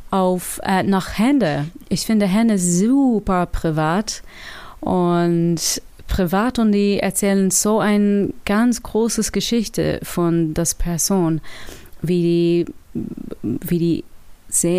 auf 0.10 0.60
äh, 0.64 0.84
nach 0.84 1.18
Hände. 1.18 1.68
Ich 1.90 2.06
finde 2.06 2.26
Hände 2.26 2.58
super 2.58 3.46
privat 3.46 4.24
und 4.82 5.82
privat 6.08 6.60
und 6.60 6.74
die 6.74 7.00
erzählen 7.00 7.52
so 7.52 7.80
ein 7.80 8.34
ganz 8.46 8.84
großes 8.84 9.32
Geschichte 9.32 10.00
von 10.04 10.54
das 10.54 10.76
Person, 10.76 11.40
wie 12.02 12.66
die 12.66 12.74
wie 13.44 13.80
die 13.80 14.04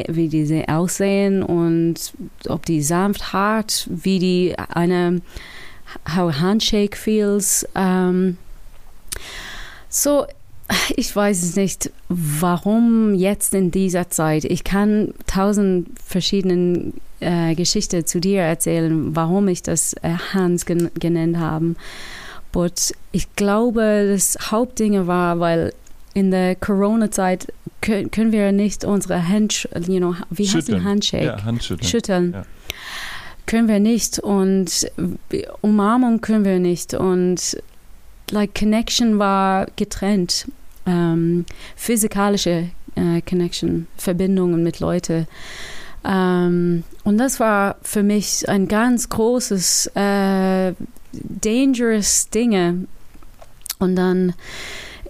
wie 0.09 0.29
die 0.29 0.69
aussehen 0.69 1.43
und 1.43 2.12
ob 2.49 2.67
die 2.67 2.83
sanft, 2.83 3.33
hart, 3.33 3.88
wie 3.91 4.19
die 4.19 4.55
eine 4.59 5.23
how 6.14 6.33
handshake 6.33 6.97
feels. 6.97 7.67
Um, 7.75 8.37
so, 9.88 10.26
ich 10.97 11.14
weiß 11.14 11.43
es 11.43 11.57
nicht, 11.57 11.91
warum 12.09 13.14
jetzt 13.14 13.55
in 13.55 13.71
dieser 13.71 14.11
Zeit. 14.11 14.45
Ich 14.45 14.64
kann 14.64 15.14
tausend 15.26 15.88
verschiedene 16.05 16.93
äh, 17.21 17.55
Geschichte 17.55 18.05
zu 18.05 18.21
dir 18.21 18.43
erzählen, 18.43 19.14
warum 19.14 19.49
ich 19.49 19.62
das 19.62 19.95
äh, 19.95 20.14
Hans 20.33 20.67
gen 20.67 20.91
genannt 20.99 21.38
habe. 21.38 21.75
But 22.52 22.93
ich 23.12 23.35
glaube, 23.37 24.09
das 24.11 24.50
Hauptding 24.50 25.07
war, 25.07 25.41
weil 25.41 25.73
in 26.14 26.31
der 26.31 26.57
Corona-Zeit 26.57 27.52
können, 27.81 28.11
können 28.11 28.33
wir 28.33 28.52
nicht 28.52 28.85
unsere 28.85 29.28
Hand, 29.28 29.69
you 29.87 29.99
know, 29.99 30.14
wie 30.31 30.49
heißt 30.49 30.71
ein 30.71 30.85
Handshake? 30.85 31.25
Ja, 31.25 31.45
Handschütteln. 31.45 31.88
Schütteln. 31.88 32.33
Ja. 32.33 32.42
Können 33.47 33.69
wir 33.69 33.81
nicht 33.81 34.19
und 34.19 34.90
Umarmung 35.61 36.21
können 36.21 36.45
wir 36.45 36.59
nicht 36.59 36.95
und 36.95 37.57
like 38.31 38.54
Connection 38.54 39.19
war 39.19 39.66
getrennt. 39.76 40.47
Ähm, 40.87 41.45
physikalische 41.76 42.71
äh, 42.95 43.21
Connection, 43.23 43.87
Verbindungen 43.97 44.62
mit 44.62 44.81
Leuten. 44.81 45.26
Ähm, 46.04 46.85
und 47.04 47.19
das 47.19 47.40
war 47.40 47.76
für 47.83 48.02
mich 48.02 48.49
ein 48.49 48.69
ganz 48.69 49.09
großes, 49.09 49.88
äh, 49.95 50.73
dangerous 51.12 52.31
Dinge. 52.31 52.87
Und 53.78 53.97
dann 53.97 54.35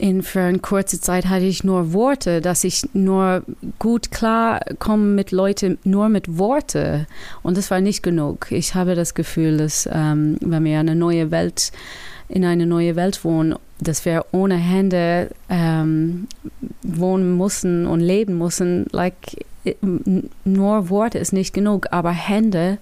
in, 0.03 0.25
für 0.25 0.41
eine 0.41 0.59
kurze 0.59 1.01
Zeit 1.01 1.27
hatte 1.27 1.45
ich 1.45 1.63
nur 1.63 1.93
Worte, 1.93 2.41
dass 2.41 2.65
ich 2.65 2.93
nur 2.93 3.45
gut 3.79 4.11
klar 4.11 4.59
komme 4.81 5.05
mit 5.05 5.31
Leuten, 5.31 5.79
nur 5.85 6.09
mit 6.09 6.39
Worte. 6.39 7.07
Und 7.45 7.57
das 7.57 7.71
war 7.71 7.81
nicht 7.81 8.03
genug. 8.03 8.51
Ich 8.51 8.75
habe 8.75 8.97
das 8.97 9.15
Gefühl, 9.15 9.59
dass 9.59 9.89
ähm, 9.93 10.39
wenn 10.41 10.65
wir 10.65 10.81
eine 10.81 10.97
neue 10.97 11.31
Welt, 11.31 11.71
in 12.29 12.45
eine 12.45 12.67
neue 12.67 12.97
Welt 12.97 13.25
wohnen, 13.25 13.55
dass 13.79 14.05
wir 14.05 14.27
ohne 14.33 14.57
Hände 14.57 15.31
ähm, 15.49 16.27
wohnen 16.83 17.39
müssen 17.39 17.87
und 17.87 18.01
leben 18.01 18.39
müssen. 18.39 18.87
Like, 18.91 19.47
nur 20.45 20.91
Worte 20.91 21.19
ist 21.19 21.33
nicht 21.33 21.55
genug, 21.55 21.87
aber 21.93 22.11
Hände, 22.11 22.79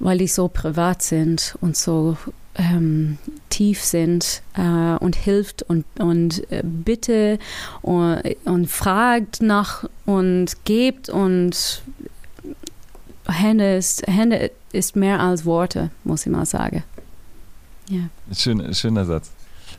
weil 0.00 0.18
die 0.18 0.28
so 0.28 0.48
privat 0.48 1.00
sind 1.00 1.56
und 1.62 1.78
so 1.78 2.18
ähm, 2.56 3.18
tief 3.50 3.82
sind 3.82 4.42
äh, 4.54 4.96
und 4.96 5.16
hilft 5.16 5.62
und, 5.62 5.84
und 5.98 6.50
äh, 6.50 6.62
bitte 6.64 7.38
und, 7.82 8.22
und 8.44 8.66
fragt 8.68 9.42
nach 9.42 9.88
und 10.04 10.64
gibt 10.64 11.08
und 11.08 11.82
Hände 13.28 13.76
ist, 13.76 14.06
Hände 14.06 14.50
ist 14.72 14.96
mehr 14.96 15.20
als 15.20 15.44
Worte, 15.44 15.90
muss 16.04 16.26
ich 16.26 16.32
mal 16.32 16.46
sagen. 16.46 16.84
Ja. 17.88 18.08
Schön, 18.32 18.74
schöner 18.74 19.04
Satz. 19.04 19.30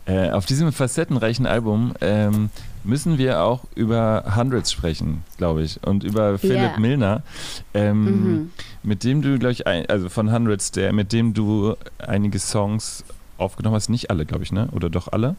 Äh, 0.08 0.30
auf 0.32 0.46
diesem 0.46 0.72
facettenreichen 0.72 1.46
Album 1.46 1.94
ähm, 2.00 2.50
müssen 2.86 3.18
wir 3.18 3.42
auch 3.42 3.66
über 3.76 4.24
Hundreds 4.36 4.72
sprechen, 4.72 5.24
glaube 5.38 5.64
ich, 5.64 5.80
und 5.86 6.04
über 6.06 6.38
Philipp 6.38 6.58
Ja. 6.74 6.80
Milner, 6.80 7.24
ähm, 7.74 8.04
Mhm. 8.06 8.52
mit 8.84 9.04
dem 9.04 9.22
du, 9.22 9.38
glaube 9.38 9.52
ich, 9.52 9.68
ein, 9.68 9.86
also 9.90 10.08
von 10.08 10.32
Hundreds, 10.32 10.72
der, 10.72 10.94
mit 10.94 11.12
dem 11.12 11.34
du 11.34 11.76
einige 12.00 12.40
Songs 12.40 13.04
aufgenommen 13.38 13.76
hast, 13.76 13.90
nicht 13.90 14.10
alle, 14.10 14.26
glaube 14.26 14.44
ich, 14.44 14.52
ne? 14.54 14.70
Oder 14.72 14.90
doch 14.90 15.10
alle? 15.12 15.36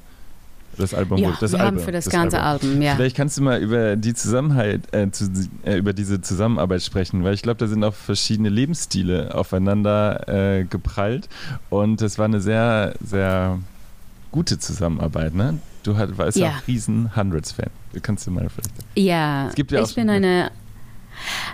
Das 0.77 0.93
Album, 0.95 1.19
Ja, 1.19 1.37
das 1.41 1.53
wir 1.53 1.61
Album, 1.61 1.79
haben 1.79 1.85
für 1.85 1.91
das, 1.91 2.09
ganze 2.11 2.41
Album. 2.41 2.69
Album, 2.69 2.83
ja. 2.83 2.95
Vielleicht 2.95 3.17
kannst 3.17 3.39
du 3.39 3.43
mal 3.43 3.59
über 3.61 3.97
die 3.97 4.13
Zusammenhalt, 4.15 4.83
äh, 4.95 5.11
zu, 5.11 5.25
äh, 5.65 5.77
über 5.79 5.93
diese 5.95 6.21
Zusammenarbeit 6.21 6.83
sprechen, 6.83 7.25
weil 7.25 7.33
ich 7.35 7.43
glaube, 7.43 7.59
da 7.59 7.67
sind 7.67 7.83
auch 7.83 7.95
verschiedene 7.95 8.51
Lebensstile 8.51 9.35
aufeinander 9.35 10.29
äh, 10.29 10.65
geprallt 10.65 11.29
und 11.71 12.01
das 12.03 12.19
war 12.19 12.27
eine 12.27 12.41
sehr, 12.43 12.95
sehr 13.03 13.59
gute 14.33 14.59
Zusammenarbeit, 14.59 15.35
ne? 15.35 15.59
Du 15.83 15.97
hat, 15.97 16.19
warst 16.19 16.37
ja 16.37 16.49
auch 16.49 16.67
riesen 16.67 17.15
Hundreds-Fan. 17.17 17.71
Kannst 18.03 18.27
du 18.27 18.31
mal 18.31 18.49
vielleicht. 18.49 18.71
Ja, 18.95 19.51
ja 19.55 19.83
ich 19.83 19.95
bin 19.95 20.11
eine. 20.11 20.51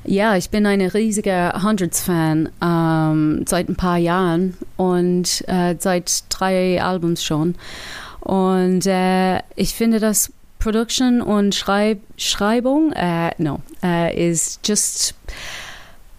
Ja, 0.05 0.37
ich 0.37 0.51
bin 0.51 0.67
eine 0.67 0.93
riesige 0.93 1.55
Hundreds-Fan 1.63 2.51
ähm, 2.61 3.45
seit 3.47 3.71
ein 3.71 3.77
paar 3.77 3.97
Jahren 3.97 4.59
und 4.77 5.43
äh, 5.49 5.77
seit 5.79 6.25
drei 6.29 6.83
Albums 6.83 7.25
schon. 7.25 7.55
Und 8.21 8.87
äh, 8.87 9.39
ich 9.57 9.75
finde, 9.75 10.01
dass 10.01 10.33
Production 10.59 11.23
und 11.23 11.55
Schreib 11.55 12.01
Schreibung, 12.17 12.93
äh, 12.93 13.31
no, 13.39 13.61
äh, 13.83 14.31
ist 14.31 14.67
just 14.67 15.15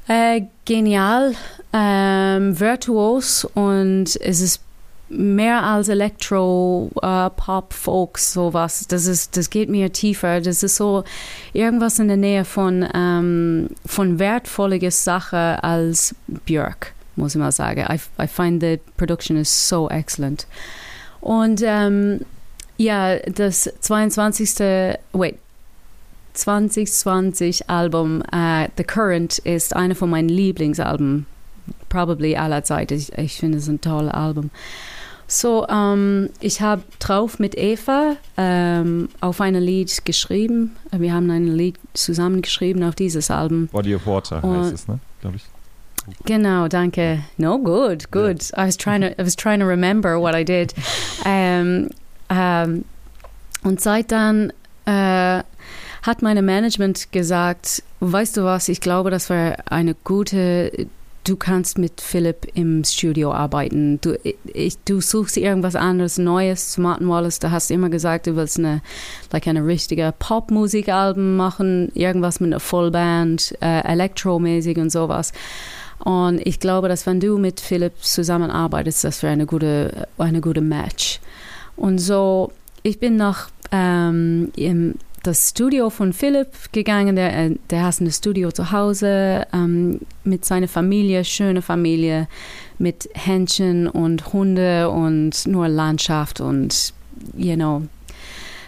äh, 0.07 0.41
genial, 0.65 1.33
ähm, 1.73 2.59
virtuos 2.59 3.45
und 3.45 4.15
es 4.21 4.41
ist 4.41 4.61
mehr 5.09 5.63
als 5.63 5.89
Elektro, 5.89 6.89
äh, 7.01 7.29
Pop, 7.29 7.73
Folk, 7.73 8.17
sowas. 8.17 8.87
Das 8.87 9.05
ist, 9.05 9.37
das 9.37 9.49
geht 9.49 9.69
mir 9.69 9.91
tiefer. 9.91 10.41
Das 10.41 10.63
ist 10.63 10.75
so 10.75 11.03
irgendwas 11.53 11.99
in 11.99 12.07
der 12.07 12.17
Nähe 12.17 12.45
von, 12.45 12.87
ähm, 12.93 13.69
von 13.85 14.19
wertvolliger 14.19 14.91
Sache 14.91 15.63
als 15.63 16.15
Björk, 16.27 16.93
muss 17.15 17.35
ich 17.35 17.39
mal 17.39 17.51
sagen. 17.51 17.85
I, 17.89 17.99
I 18.21 18.27
find 18.27 18.61
the 18.61 18.79
production 18.97 19.37
is 19.37 19.69
so 19.69 19.89
excellent. 19.89 20.47
Und 21.21 21.61
ähm, 21.63 22.21
ja, 22.77 23.17
das 23.17 23.69
22. 23.79 24.97
Wait. 25.13 25.37
2020 26.33 27.69
Album 27.69 28.21
äh, 28.31 28.67
The 28.77 28.83
Current 28.83 29.37
ist 29.39 29.73
eine 29.73 29.95
von 29.95 30.09
meinen 30.09 30.27
Lieblingsalben, 30.27 31.25
probably 31.87 32.35
aller 32.35 32.63
Zeit. 32.63 32.91
Ich, 32.91 33.17
ich 33.17 33.37
finde 33.37 33.59
es 33.59 33.67
ein 33.67 33.79
tolles 33.79 34.13
Album. 34.13 34.49
So, 35.27 35.65
ähm, 35.67 36.29
ich 36.39 36.61
habe 36.61 36.83
drauf 36.99 37.39
mit 37.39 37.57
Eva 37.57 38.15
ähm, 38.37 39.09
auf 39.21 39.41
ein 39.41 39.55
Lied 39.55 40.05
geschrieben. 40.05 40.75
Wir 40.91 41.13
haben 41.13 41.29
ein 41.31 41.47
Lied 41.47 41.77
zusammengeschrieben 41.93 42.83
auf 42.83 42.93
dieses 42.95 43.31
Album. 43.31 43.67
Body 43.67 43.95
of 43.95 44.05
Water 44.05 44.43
Und- 44.43 44.57
heißt 44.65 44.73
es, 44.73 44.87
ne? 44.87 44.99
Glaube 45.21 45.37
ich. 45.37 45.43
Genau, 46.25 46.67
danke. 46.67 47.21
No, 47.37 47.57
good, 47.57 48.11
good. 48.11 48.51
I 48.55 48.67
was 48.67 48.77
trying 48.77 49.01
to, 49.01 49.07
I 49.19 49.25
was 49.25 49.35
trying 49.35 49.59
to 49.59 49.65
remember 49.65 50.19
what 50.21 50.35
I 50.35 50.43
did. 50.45 50.73
Ähm, 51.27 51.89
ähm, 52.29 52.85
und 53.63 53.81
seit 53.81 54.11
dann 54.11 54.53
äh, 54.85 55.41
hat 56.03 56.21
meine 56.21 56.43
Management 56.43 57.11
gesagt, 57.11 57.81
weißt 57.99 58.37
du 58.37 58.43
was, 58.43 58.69
ich 58.69 58.79
glaube, 58.79 59.09
das 59.09 59.31
wäre 59.31 59.55
eine 59.71 59.95
gute, 59.95 60.85
du 61.25 61.35
kannst 61.35 61.77
mit 61.77 61.99
Philipp 61.99 62.47
im 62.53 62.83
Studio 62.83 63.33
arbeiten. 63.33 63.99
Du, 63.99 64.17
ich, 64.45 64.77
du 64.85 65.01
suchst 65.01 65.37
irgendwas 65.37 65.75
anderes, 65.75 66.17
Neues 66.17 66.71
zu 66.71 66.81
Martin 66.81 67.09
Wallace. 67.09 67.39
Du 67.39 67.51
hast 67.51 67.71
immer 67.71 67.89
gesagt, 67.89 68.27
du 68.27 68.35
willst 68.35 68.59
eine, 68.59 68.81
like 69.31 69.47
eine 69.47 69.65
richtige 69.65 70.13
Popmusikalbum 70.17 71.35
machen, 71.35 71.91
irgendwas 71.95 72.39
mit 72.39 72.53
einer 72.53 72.59
Fullband, 72.59 73.55
äh, 73.59 73.81
elektromäßig 73.81 74.77
und 74.77 74.91
sowas. 74.91 75.33
Und 75.99 76.45
ich 76.45 76.59
glaube, 76.59 76.87
dass 76.87 77.05
wenn 77.05 77.19
du 77.19 77.37
mit 77.37 77.59
Philipp 77.59 77.93
zusammenarbeitest, 77.99 79.03
das 79.03 79.23
wäre 79.23 79.33
eine 79.33 79.45
gute, 79.45 80.07
eine 80.17 80.41
gute 80.41 80.61
Match. 80.61 81.19
Und 81.75 81.97
so, 81.97 82.51
ich 82.83 82.99
bin 82.99 83.15
nach 83.15 83.49
ähm, 83.71 84.51
im 84.55 84.95
das 85.25 85.49
Studio 85.49 85.89
von 85.89 86.13
Philipp 86.13 86.71
gegangen. 86.71 87.15
Der, 87.15 87.35
äh, 87.35 87.55
der 87.69 87.83
hat 87.83 87.99
ein 87.99 88.11
Studio 88.11 88.51
zu 88.51 88.71
Hause 88.71 89.45
ähm, 89.53 89.99
mit 90.23 90.45
seiner 90.45 90.67
Familie, 90.67 91.25
schöne 91.25 91.61
Familie, 91.61 92.27
mit 92.77 93.09
Händchen 93.13 93.87
und 93.87 94.33
Hunde 94.33 94.89
und 94.89 95.47
nur 95.47 95.67
Landschaft 95.67 96.41
und, 96.41 96.93
you 97.35 97.55
know, 97.55 97.83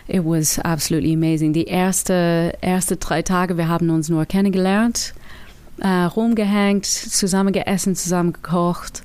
it 0.08 0.24
was 0.24 0.60
absolutely 0.60 1.14
amazing. 1.14 1.54
Die 1.54 1.66
erste, 1.66 2.54
erste 2.62 2.98
drei 2.98 3.22
Tage, 3.22 3.58
wir 3.58 3.68
haben 3.68 3.90
uns 3.90 4.10
nur 4.10 4.26
kennengelernt, 4.26 5.14
äh, 5.80 5.88
rumgehängt, 5.88 6.86
zusammen 6.86 7.54
gegessen, 7.54 7.96
zusammen 7.96 8.34
gekocht. 8.34 9.04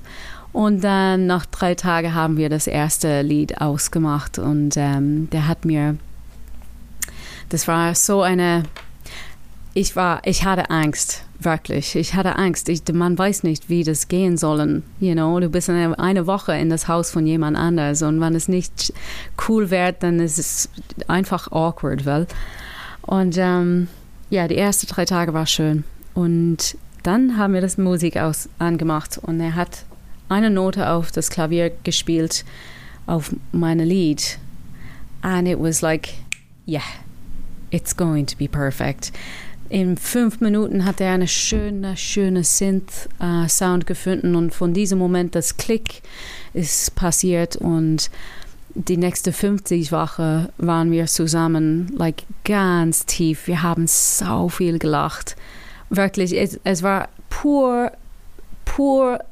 Und 0.53 0.83
dann 0.83 1.25
nach 1.25 1.45
drei 1.47 1.73
Tagen 1.73 2.13
haben 2.13 2.37
wir 2.37 2.47
das 2.47 2.67
erste 2.67 3.23
Lied 3.23 3.59
ausgemacht 3.59 4.37
und 4.37 4.75
ähm, 4.77 5.27
der 5.31 5.47
hat 5.47 5.65
mir 5.65 5.97
das 7.49 7.67
war 7.67 7.95
so 7.95 8.21
eine. 8.21 8.63
Ich 9.75 9.95
war, 9.95 10.21
ich 10.23 10.45
hatte 10.45 10.69
Angst, 10.69 11.25
wirklich. 11.39 11.95
Ich 11.95 12.13
hatte 12.13 12.35
Angst. 12.35 12.69
Ich, 12.69 12.83
man 12.93 13.17
weiß 13.17 13.41
nicht, 13.41 13.69
wie 13.69 13.83
das 13.83 14.07
gehen 14.07 14.37
sollen. 14.37 14.83
You 14.99 15.13
know, 15.13 15.39
du 15.39 15.49
bist 15.49 15.69
eine, 15.69 15.97
eine 15.97 16.27
Woche 16.27 16.55
in 16.55 16.69
das 16.69 16.87
Haus 16.87 17.09
von 17.09 17.25
jemand 17.25 17.57
anders 17.57 18.03
und 18.03 18.21
wenn 18.21 18.35
es 18.35 18.47
nicht 18.47 18.93
cool 19.47 19.71
wird, 19.71 20.03
dann 20.03 20.19
ist 20.19 20.37
es 20.37 20.69
einfach 21.07 21.51
awkward, 21.51 22.05
weil. 22.05 22.27
Und 23.01 23.35
ähm, 23.37 23.87
ja, 24.29 24.47
die 24.47 24.57
ersten 24.57 24.87
drei 24.87 25.05
Tage 25.05 25.33
war 25.33 25.45
schön. 25.45 25.83
Und 26.13 26.77
dann 27.03 27.37
haben 27.37 27.53
wir 27.53 27.61
das 27.61 27.77
Musik 27.77 28.17
aus 28.17 28.47
angemacht 28.59 29.19
und 29.21 29.39
er 29.39 29.55
hat 29.55 29.85
eine 30.29 30.49
Note 30.49 30.89
auf 30.89 31.11
das 31.11 31.29
Klavier 31.29 31.71
gespielt 31.83 32.45
auf 33.05 33.35
meine 33.51 33.83
Lied. 33.83 34.39
And 35.21 35.47
it 35.47 35.59
was 35.59 35.81
like, 35.81 36.09
yeah, 36.67 36.81
it's 37.73 37.95
going 37.95 38.25
to 38.27 38.37
be 38.37 38.47
perfect. 38.47 39.11
In 39.69 39.97
fünf 39.97 40.39
Minuten 40.39 40.85
hat 40.85 41.01
er 41.01 41.13
eine 41.13 41.27
schöne, 41.27 41.97
schöne 41.97 42.43
Synth-Sound 42.43 43.87
gefunden 43.87 44.35
und 44.35 44.53
von 44.53 44.73
diesem 44.73 44.99
Moment 44.99 45.33
das 45.33 45.57
Klick 45.57 46.03
ist 46.53 46.93
passiert 46.95 47.55
und 47.55 48.11
die 48.75 48.97
nächste 48.97 49.31
50 49.31 49.91
Woche 49.91 50.49
waren 50.57 50.91
wir 50.91 51.07
zusammen, 51.07 51.91
like 51.95 52.23
ganz 52.43 53.05
tief. 53.05 53.47
Wir 53.47 53.63
haben 53.63 53.87
so 53.87 54.49
viel 54.49 54.79
gelacht. 54.79 55.35
Wirklich, 55.89 56.37
es, 56.37 56.59
es 56.63 56.83
war 56.83 57.09
pure, 57.29 57.93
pure 58.65 59.23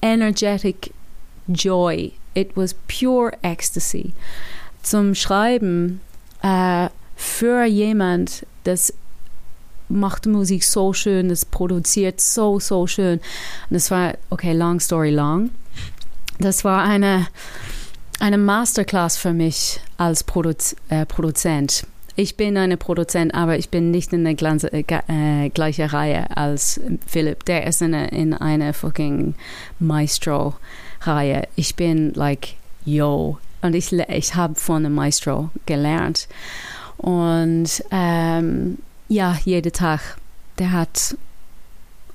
energetic 0.00 0.92
joy. 1.48 2.12
It 2.34 2.56
was 2.56 2.74
pure 2.88 3.32
ecstasy. 3.42 4.12
Zum 4.82 5.14
Schreiben 5.14 6.00
äh, 6.42 6.88
für 7.22 7.64
jemand, 7.64 8.44
das 8.64 8.92
macht 9.88 10.26
Musik 10.26 10.64
so 10.64 10.92
schön, 10.92 11.28
das 11.28 11.44
produziert 11.44 12.20
so, 12.20 12.58
so 12.58 12.86
schön. 12.86 13.18
Und 13.18 13.74
das 13.74 13.90
war, 13.90 14.14
okay, 14.30 14.52
long 14.52 14.80
story 14.80 15.10
long. 15.10 15.50
Das 16.40 16.64
war 16.64 16.82
eine, 16.82 17.28
eine 18.18 18.38
Masterclass 18.38 19.16
für 19.16 19.32
mich 19.32 19.80
als 19.98 20.24
Produz 20.24 20.74
äh, 20.88 21.06
Produzent. 21.06 21.86
Ich 22.16 22.36
bin 22.36 22.56
eine 22.56 22.76
Produzent, 22.76 23.34
aber 23.34 23.56
ich 23.56 23.68
bin 23.68 23.92
nicht 23.92 24.12
in 24.12 24.24
der 24.24 24.36
äh, 24.72 24.84
äh, 25.08 25.48
gleichen 25.50 25.86
Reihe 25.86 26.36
als 26.36 26.80
Philipp. 27.06 27.44
Der 27.44 27.66
ist 27.66 27.82
in, 27.82 27.94
in 27.94 28.34
einer 28.34 28.74
fucking 28.74 29.34
Maestro-Reihe. 29.78 31.46
Ich 31.54 31.76
bin 31.76 32.12
like, 32.14 32.54
yo. 32.84 33.38
Und 33.62 33.74
ich, 33.74 33.92
ich 33.92 34.34
habe 34.34 34.56
von 34.56 34.84
einem 34.84 34.96
Maestro 34.96 35.50
gelernt. 35.66 36.26
Und 37.02 37.84
ähm, 37.90 38.78
ja, 39.08 39.36
jeden 39.44 39.72
Tag. 39.72 40.16
Der 40.58 40.72
hat 40.72 41.16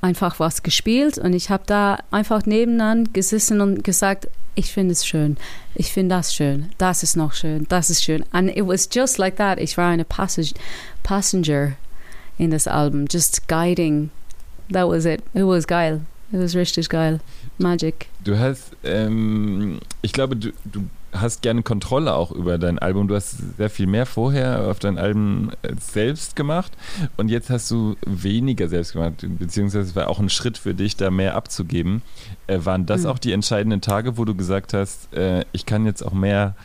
einfach 0.02 0.40
was 0.40 0.64
gespielt 0.64 1.18
und 1.18 1.34
ich 1.34 1.50
habe 1.50 1.64
da 1.66 2.00
einfach 2.12 2.46
nebenan 2.46 3.12
gesessen 3.14 3.62
und 3.62 3.84
gesagt, 3.84 4.28
ich 4.56 4.72
finde 4.72 4.94
es 4.94 5.06
schön, 5.06 5.38
ich 5.76 5.92
finde 5.92 6.16
das 6.16 6.34
schön, 6.34 6.70
das 6.78 7.04
ist 7.04 7.16
noch 7.16 7.34
schön, 7.34 7.66
das 7.70 7.90
ist 7.90 8.04
schön. 8.04 8.24
And 8.32 8.50
it 8.56 8.66
was 8.66 8.90
just 8.92 9.18
like 9.18 9.36
that. 9.38 9.60
Ich 9.60 9.78
war 9.78 9.90
eine 9.90 10.06
Passage, 10.06 10.54
Passenger 11.04 11.74
in 12.38 12.52
das 12.52 12.68
Album, 12.68 13.06
just 13.10 13.48
guiding. 13.48 14.10
That 14.72 14.88
was 14.88 15.06
it. 15.06 15.22
It 15.34 15.46
was 15.46 15.68
geil. 15.68 16.02
It 16.32 16.40
was 16.40 16.56
richtig 16.56 16.90
geil. 16.90 17.20
Magic. 17.58 18.08
Du 18.24 18.38
hast, 18.38 18.72
ähm, 18.84 19.80
ich 20.02 20.12
glaube, 20.12 20.36
du, 20.36 20.52
du 20.66 20.88
hast 21.22 21.42
gerne 21.42 21.64
Kontrolle 21.64 22.14
auch 22.14 22.32
über 22.32 22.58
dein 22.58 22.80
Album. 22.80 23.08
Du 23.08 23.16
hast 23.16 23.38
sehr 23.58 23.70
viel 23.70 23.88
mehr 23.88 24.06
vorher 24.06 24.68
auf 24.70 24.80
dein 24.80 24.98
Album 24.98 25.52
äh, 25.62 25.74
selbst 25.80 26.36
gemacht 26.36 26.72
und 27.18 27.30
jetzt 27.30 27.50
hast 27.50 27.70
du 27.72 27.96
weniger 28.06 28.68
selbst 28.68 28.94
gemacht, 28.94 29.26
beziehungsweise 29.40 29.90
es 29.90 29.96
war 29.96 30.10
auch 30.10 30.20
ein 30.20 30.30
Schritt 30.30 30.58
für 30.58 30.74
dich, 30.74 30.96
da 30.96 31.12
mehr 31.12 31.36
abzugeben. 31.36 32.02
Äh, 32.48 32.60
waren 32.64 32.86
das 32.86 33.04
mhm. 33.04 33.08
auch 33.08 33.20
die 33.20 33.32
entscheidenden 33.32 33.82
Tage, 33.82 34.18
wo 34.18 34.26
du 34.26 34.36
gesagt 34.36 34.74
hast, 34.74 35.14
äh, 35.14 35.46
ich 35.52 35.66
kann 35.66 35.86
jetzt 35.86 36.04
auch 36.04 36.14
mehr 36.14 36.56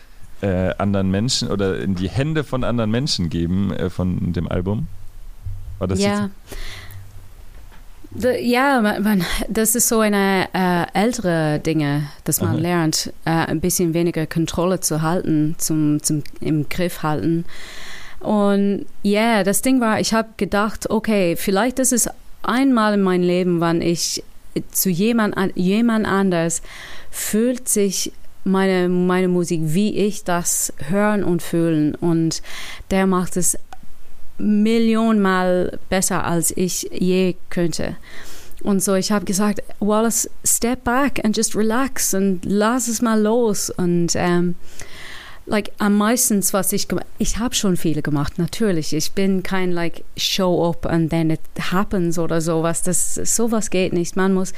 äh, 0.42 0.74
anderen 0.78 1.10
Menschen 1.10 1.48
oder 1.48 1.80
in 1.80 1.94
die 1.94 2.08
Hände 2.08 2.44
von 2.44 2.64
anderen 2.64 2.90
Menschen 2.90 3.30
geben 3.30 3.72
äh, 3.72 3.90
von 3.90 4.32
dem 4.32 4.48
Album? 4.48 4.88
War 5.78 5.88
das 5.88 6.00
ja. 6.00 6.24
Jetzt? 6.24 6.30
Ja, 8.14 8.81
man, 8.81 9.25
das 9.48 9.75
ist 9.75 9.88
so 9.88 10.01
eine 10.01 10.48
äh, 10.53 10.85
ältere 10.92 11.61
Dinge, 11.61 12.09
dass 12.25 12.40
man 12.40 12.57
Aha. 12.57 12.59
lernt, 12.59 13.12
äh, 13.25 13.31
ein 13.31 13.61
bisschen 13.61 13.94
weniger 13.94 14.27
Kontrolle 14.27 14.81
zu 14.81 15.01
halten, 15.01 15.55
zum, 15.59 16.03
zum 16.03 16.22
im 16.40 16.68
Griff 16.68 17.03
halten. 17.03 17.44
Und 18.20 18.87
ja, 19.03 19.20
yeah, 19.20 19.44
das 19.44 19.62
Ding 19.62 19.81
war, 19.81 19.98
ich 19.98 20.12
habe 20.12 20.29
gedacht, 20.37 20.90
okay, 20.90 21.37
vielleicht 21.37 21.79
ist 21.79 21.92
es 21.92 22.09
einmal 22.42 22.94
in 22.94 23.03
meinem 23.03 23.22
Leben, 23.22 23.61
wann 23.61 23.81
ich 23.81 24.22
zu 24.70 24.90
jemand, 24.90 25.35
jemand 25.57 26.07
anders 26.07 26.62
fühlt 27.11 27.68
sich 27.68 28.12
meine, 28.44 28.88
meine 28.88 29.29
Musik, 29.29 29.61
wie 29.64 29.96
ich 29.96 30.25
das 30.25 30.72
hören 30.88 31.25
und 31.25 31.42
fühlen. 31.42 31.94
Und 31.94 32.42
der 32.90 33.07
macht 33.07 33.37
es 33.37 33.59
Millionenmal 34.38 35.79
besser 35.88 36.25
als 36.25 36.57
ich 36.57 36.88
je 36.92 37.37
könnte. 37.51 37.97
Und 38.62 38.83
so, 38.83 38.95
ich 38.95 39.11
habe 39.11 39.25
gesagt, 39.25 39.62
Wallace, 39.81 40.31
step 40.45 40.85
back 40.85 41.25
and 41.25 41.37
just 41.37 41.57
relax 41.57 42.14
und 42.14 42.40
lass 42.45 42.88
es 42.88 43.03
mal 43.03 43.21
los. 43.21 43.71
Und 43.71 44.12
ähm, 44.14 44.55
like 45.47 45.73
am 45.79 45.97
meisten, 45.97 46.42
was 46.53 46.73
ich 46.73 46.87
gemacht 46.88 47.07
ich 47.18 47.38
habe 47.38 47.55
schon 47.55 47.77
viele 47.77 48.03
gemacht, 48.03 48.38
natürlich. 48.38 48.92
Ich 48.92 49.12
bin 49.12 49.42
kein 49.42 49.73
like 49.73 50.05
show 50.16 50.68
up 50.68 50.87
and 50.87 51.11
then 51.11 51.31
it 51.31 51.40
happens 51.73 52.18
oder 52.18 52.40
sowas. 52.40 52.83
Das 52.83 53.14
sowas 53.14 53.71
geht 53.71 53.92
nicht. 53.92 54.16
Man 54.16 54.35
muss 54.35 54.53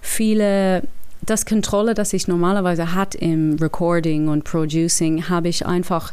viele 0.00 0.82
das 1.24 1.46
Kontrolle, 1.46 1.94
das 1.94 2.12
ich 2.12 2.26
normalerweise 2.26 2.94
hat 2.94 3.14
im 3.14 3.56
Recording 3.60 4.28
und 4.28 4.44
Producing, 4.44 5.28
habe 5.28 5.48
ich 5.48 5.64
einfach 5.64 6.12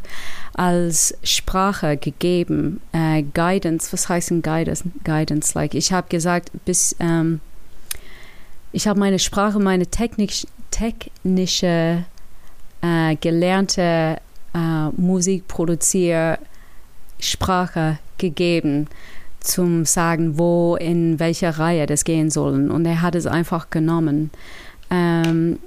als 0.54 1.14
Sprache 1.24 1.96
gegeben. 1.96 2.80
Äh, 2.92 3.24
Guidance, 3.34 3.92
was 3.92 4.08
heißt 4.08 4.30
denn 4.30 4.42
Guidance? 4.42 4.84
Guidance, 5.04 5.52
like 5.54 5.74
ich 5.74 5.92
habe 5.92 6.08
gesagt, 6.08 6.50
bis 6.64 6.94
ähm, 7.00 7.40
ich 8.72 8.86
habe 8.86 9.00
meine 9.00 9.18
Sprache, 9.18 9.58
meine 9.58 9.86
technisch, 9.86 10.46
technische 10.70 12.04
äh, 12.82 13.16
gelernte 13.16 14.18
äh, 14.54 14.88
Musikproduzier 14.96 16.38
Sprache 17.18 17.98
gegeben 18.18 18.86
zum 19.40 19.84
sagen, 19.86 20.38
wo 20.38 20.76
in 20.76 21.18
welcher 21.18 21.58
Reihe 21.58 21.86
das 21.86 22.04
gehen 22.04 22.30
soll. 22.30 22.70
Und 22.70 22.84
er 22.84 23.02
hat 23.02 23.14
es 23.14 23.26
einfach 23.26 23.70
genommen. 23.70 24.30
Um, 24.90 25.58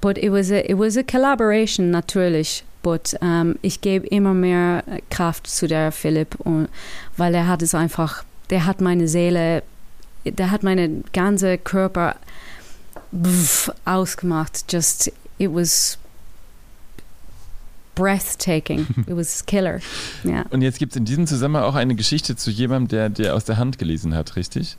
but 0.00 0.18
it 0.18 0.30
was 0.30 0.50
a, 0.50 0.68
it 0.70 0.78
was 0.78 0.96
a 0.96 1.02
collaboration 1.02 1.90
natürlich. 1.90 2.64
But 2.82 3.14
um, 3.20 3.56
ich 3.62 3.80
gebe 3.80 4.06
immer 4.06 4.34
mehr 4.34 4.84
Kraft 5.10 5.46
zu 5.46 5.66
der 5.66 5.90
Philipp, 5.90 6.36
und, 6.40 6.68
weil 7.16 7.34
er 7.34 7.48
hat 7.48 7.62
es 7.62 7.74
einfach, 7.74 8.24
der 8.50 8.66
hat 8.66 8.80
meine 8.80 9.08
Seele, 9.08 9.62
der 10.24 10.50
hat 10.50 10.62
meine 10.62 11.02
ganze 11.12 11.58
Körper 11.58 12.16
ausgemacht. 13.84 14.64
Just 14.70 15.12
it 15.38 15.52
was 15.52 15.98
breathtaking. 17.94 18.86
It 19.08 19.16
was 19.16 19.44
killer. 19.44 19.80
Ja. 20.22 20.44
Und 20.50 20.62
jetzt 20.62 20.78
gibt 20.78 20.92
es 20.92 20.96
in 20.96 21.04
diesem 21.04 21.26
Zusammenhang 21.26 21.64
auch 21.64 21.74
eine 21.74 21.96
Geschichte 21.96 22.36
zu 22.36 22.50
jemandem, 22.50 22.88
der 22.88 23.08
der 23.08 23.34
aus 23.34 23.44
der 23.44 23.56
Hand 23.56 23.78
gelesen 23.78 24.14
hat, 24.14 24.36
richtig? 24.36 24.76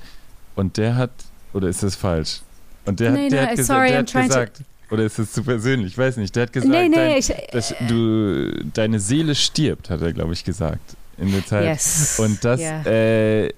Und 0.56 0.78
der 0.78 0.96
hat, 0.96 1.12
oder 1.54 1.68
ist 1.68 1.84
das 1.84 1.96
falsch? 1.96 2.42
Und 2.90 3.00
der, 3.00 3.12
nee, 3.12 3.30
der 3.30 3.44
no, 3.44 3.48
hat, 3.50 3.58
sorry, 3.60 3.90
der 3.90 4.00
hat 4.00 4.14
gesagt, 4.14 4.64
oder 4.90 5.04
ist 5.04 5.20
das 5.20 5.32
zu 5.32 5.44
persönlich? 5.44 5.92
Ich 5.92 5.98
weiß 5.98 6.18
nicht. 6.18 6.36
Der 6.36 6.44
hat 6.44 6.54
gesagt, 6.54 6.74
nee, 6.74 6.90
nee, 6.90 6.96
dein, 6.96 7.18
ich, 7.18 7.32
dass 7.52 7.76
du, 7.88 8.52
deine 8.74 9.00
Seele 9.00 9.36
stirbt, 9.36 9.92
hat 9.92 10.02
er, 10.02 10.12
glaube 10.12 10.34
ich, 10.34 10.44
gesagt. 10.44 10.96
In 11.20 11.32
der 11.32 11.46
Zeit. 11.46 11.66
Yes. 11.66 12.20
Und 12.20 12.44
das, 12.44 12.60
yeah. 12.60 12.84
äh, 12.88 13.54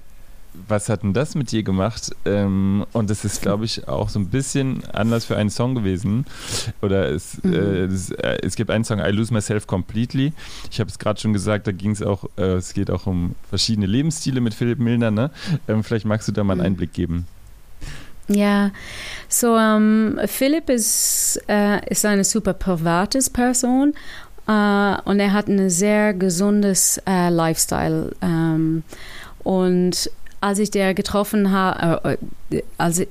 was 0.68 0.90
hat 0.90 1.04
denn 1.04 1.14
das 1.14 1.34
mit 1.36 1.54
dir 1.54 1.64
gemacht? 1.64 2.14
Ähm, 2.26 2.86
und 2.92 3.10
das 3.10 3.24
ist, 3.24 3.42
glaube 3.42 3.64
ich, 3.64 3.88
auch 3.88 4.10
so 4.10 4.20
ein 4.20 4.28
bisschen 4.28 4.84
Anlass 4.92 5.24
für 5.24 5.38
einen 5.38 5.50
Song 5.50 5.76
gewesen. 5.76 6.26
Oder 6.82 7.10
es, 7.10 7.42
mhm. 7.42 7.54
äh, 7.54 7.58
es, 7.86 8.12
äh, 8.12 8.40
es, 8.44 8.58
gibt 8.58 8.70
einen 8.70 8.84
Song, 8.84 9.00
I 9.00 9.12
Lose 9.12 9.34
Myself 9.34 9.66
Completely. 9.66 10.34
Ich 10.70 10.82
habe 10.82 10.90
es 10.90 11.00
gerade 11.00 11.22
schon 11.22 11.32
gesagt, 11.32 11.68
da 11.68 11.72
ging 11.72 11.92
es 11.92 12.02
auch, 12.02 12.26
äh, 12.38 12.56
es 12.56 12.74
geht 12.74 12.92
auch 12.92 13.08
um 13.08 13.36
verschiedene 13.48 13.88
Lebensstile 13.88 14.42
mit 14.42 14.54
Philipp 14.54 14.80
Milner. 14.80 15.12
Ne? 15.12 15.32
Ähm, 15.70 15.86
vielleicht 15.86 16.06
magst 16.06 16.28
du 16.28 16.34
da 16.34 16.44
mal 16.44 16.54
einen 16.54 16.60
mhm. 16.60 16.66
Einblick 16.66 16.92
geben. 16.92 17.28
Ja, 18.34 18.72
so 19.28 19.56
um, 19.56 20.20
Philipp 20.26 20.70
ist, 20.70 21.42
äh, 21.48 21.86
ist 21.90 22.06
eine 22.06 22.24
super 22.24 22.54
privates 22.54 23.30
Person 23.30 23.94
äh, 24.48 24.96
und 25.06 25.20
er 25.20 25.34
hat 25.34 25.48
ein 25.48 25.70
sehr 25.70 26.14
gesundes 26.14 27.02
äh, 27.08 27.30
Lifestyle. 27.30 28.12
Ähm, 28.22 28.84
und 29.44 30.10
als 30.40 30.60
ich 30.60 30.72
der 30.72 30.94
getroffen 30.94 31.52
habe, 31.52 32.18
äh, 32.52 32.62
also 32.78 33.04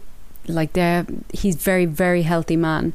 like 0.46 0.72
der, 0.72 1.06
he's 1.32 1.56
very 1.56 1.86
very 1.86 2.22
healthy 2.22 2.56
man 2.56 2.92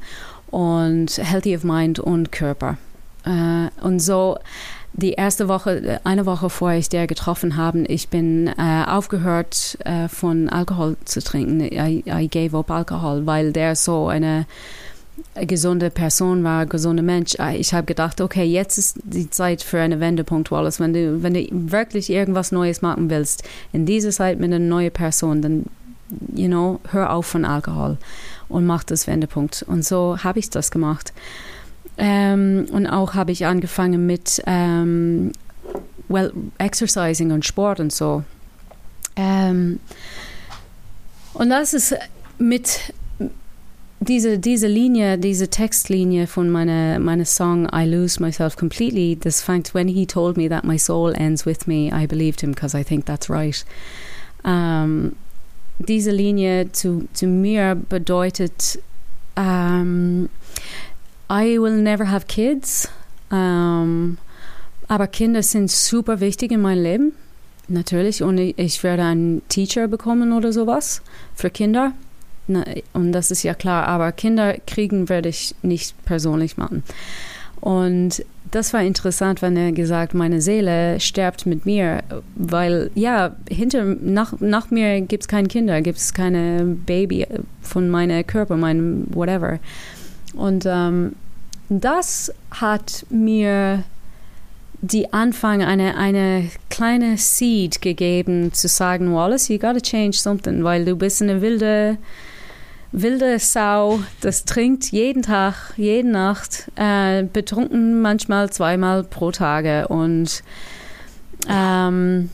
und 0.52 1.18
healthy 1.18 1.56
of 1.56 1.64
mind 1.64 2.00
und 2.00 2.32
Körper. 2.32 2.78
Äh, 3.26 3.70
und 3.82 4.00
so 4.00 4.38
die 4.98 5.12
erste 5.12 5.48
Woche, 5.50 6.00
eine 6.06 6.26
Woche 6.26 6.50
vor 6.50 6.72
ich 6.72 6.88
der 6.88 7.06
getroffen 7.06 7.58
habe, 7.58 7.80
ich 7.88 8.08
bin 8.08 8.48
äh, 8.48 8.86
aufgehört 8.88 9.78
äh, 9.84 10.08
von 10.08 10.48
Alkohol 10.48 10.96
zu 11.04 11.22
trinken. 11.22 11.60
I, 11.62 12.04
I 12.08 12.28
gave 12.30 12.58
up 12.58 12.72
Alkohol, 12.72 13.26
weil 13.26 13.52
der 13.52 13.76
so 13.76 14.08
eine 14.08 14.46
gesunde 15.46 15.90
Person 15.90 16.44
war, 16.44 16.66
gesunde 16.66 17.04
Mensch. 17.04 17.36
Äh, 17.40 17.58
ich 17.58 17.74
habe 17.74 17.86
gedacht, 17.86 18.22
okay, 18.22 18.46
jetzt 18.46 18.78
ist 18.78 19.00
die 19.04 19.30
Zeit 19.30 19.62
für 19.62 19.80
einen 19.80 20.00
Wendepunkt, 20.00 20.50
Wallace. 20.50 20.80
Wenn 20.80 20.94
du, 20.94 21.22
wenn 21.22 21.34
du 21.34 21.46
wirklich 21.52 22.10
irgendwas 22.10 22.54
Neues 22.54 22.82
machen 22.82 23.10
willst, 23.10 23.44
in 23.74 23.86
dieser 23.86 24.12
Zeit 24.12 24.40
mit 24.40 24.54
einer 24.54 24.60
neuen 24.60 24.92
Person, 24.92 25.42
dann, 25.42 25.66
you 26.34 26.48
know, 26.48 26.80
hör 26.92 27.12
auf 27.12 27.26
von 27.26 27.44
Alkohol 27.44 27.98
und 28.48 28.66
mach 28.66 28.86
das 28.86 29.08
Wendepunkt. 29.08 29.66
Und 29.68 29.84
so 29.84 30.18
habe 30.24 30.40
ich 30.40 30.50
das 30.50 30.72
gemacht. 30.72 31.12
Ähm, 31.98 32.68
und 32.72 32.88
auch 32.88 33.14
habe 33.14 33.32
ich 33.32 33.46
angefangen 33.46 34.06
mit 34.06 34.42
ähm, 34.46 35.32
well, 36.10 36.32
Exercising 36.58 37.32
und 37.32 37.46
Sport 37.46 37.80
und 37.80 37.92
so. 37.92 38.24
Ähm, 39.16 39.80
und 41.34 41.50
das 41.50 41.74
ist 41.74 41.96
mit 42.38 42.94
diese, 44.00 44.38
diese 44.38 44.68
Linie, 44.68 45.18
diese 45.18 45.48
Textlinie 45.48 46.28
von 46.28 46.50
meiner, 46.50 47.00
meiner 47.00 47.26
Song 47.26 47.68
I 47.74 47.86
Lose 47.86 48.22
Myself 48.22 48.56
Completely, 48.56 49.18
das 49.20 49.42
fängt, 49.42 49.74
when 49.74 49.88
he 49.88 50.06
told 50.06 50.38
me 50.38 50.48
that 50.50 50.64
my 50.64 50.78
soul 50.78 51.14
ends 51.16 51.46
with 51.46 51.66
me, 51.66 51.92
I 51.92 52.06
believed 52.06 52.42
him 52.42 52.52
because 52.52 52.78
I 52.78 52.84
think 52.84 53.06
that's 53.06 53.30
right. 53.30 53.66
Um, 54.44 55.16
diese 55.80 56.12
Linie 56.12 56.72
zu, 56.72 57.08
zu 57.14 57.28
mir 57.28 57.76
bedeutet, 57.76 58.80
um, 59.36 60.30
I 61.30 61.58
will 61.60 61.76
never 61.76 62.10
have 62.10 62.28
kids. 62.28 62.90
Um, 63.32 64.18
aber 64.88 65.08
Kinder 65.08 65.42
sind 65.42 65.72
super 65.72 66.20
wichtig 66.20 66.52
in 66.52 66.62
meinem 66.62 66.84
Leben. 66.84 67.14
Natürlich. 67.68 68.22
Und 68.22 68.38
ich 68.38 68.84
werde 68.84 69.04
einen 69.04 69.42
Teacher 69.50 69.88
bekommen 69.88 70.34
oder 70.34 70.54
sowas 70.54 71.02
für 71.34 71.50
Kinder. 71.50 71.94
Und 72.94 73.12
das 73.12 73.32
ist 73.32 73.44
ja 73.44 73.56
klar. 73.56 73.88
Aber 73.88 74.12
Kinder 74.12 74.56
kriegen 74.68 75.10
werde 75.10 75.30
ich 75.30 75.56
nicht 75.64 75.96
persönlich 76.06 76.58
machen. 76.58 76.84
Und 77.60 78.24
das 78.52 78.74
war 78.74 78.82
interessant, 78.84 79.42
wenn 79.42 79.58
er 79.58 79.72
gesagt, 79.72 80.14
meine 80.14 80.40
Seele 80.40 81.00
stirbt 81.00 81.46
mit 81.46 81.66
mir, 81.66 82.04
weil 82.36 82.92
ja, 82.94 83.36
hinter, 83.50 83.84
nach, 83.84 84.40
nach 84.40 84.70
mir 84.70 85.02
gibt 85.02 85.24
es 85.24 85.28
keine 85.28 85.48
Kinder, 85.48 85.82
gibt 85.82 85.98
es 85.98 86.14
keine 86.14 86.64
Baby 86.64 87.26
von 87.62 87.90
meinem 87.90 88.26
Körper, 88.26 88.56
meinem 88.56 89.08
whatever. 89.14 89.60
Und 90.36 90.66
ähm, 90.66 91.16
das 91.70 92.34
hat 92.52 93.06
mir 93.10 93.84
die 94.82 95.12
Anfang 95.14 95.64
eine, 95.64 95.98
eine 95.98 96.50
kleine 96.70 97.18
Seed 97.18 97.82
gegeben, 97.82 98.54
zu 98.54 98.68
sagen, 98.68 99.14
Wallace, 99.14 99.50
you 99.50 99.58
gotta 99.58 99.80
change 99.80 100.18
something, 100.18 100.64
weil 100.64 100.86
du 100.86 100.96
bist 100.96 101.22
eine 101.22 101.42
wilde 101.42 101.98
wilde 102.92 103.40
Sau, 103.40 104.00
das 104.22 104.46
trinkt 104.46 104.92
jeden 104.92 105.22
Tag, 105.22 105.74
jede 105.76 106.08
Nacht, 106.08 106.72
äh, 106.76 107.24
betrunken 107.24 108.02
manchmal 108.02 108.50
zweimal 108.52 109.04
pro 109.04 109.32
Tage 109.32 109.88
und 109.90 110.44
ähm, 111.50 112.30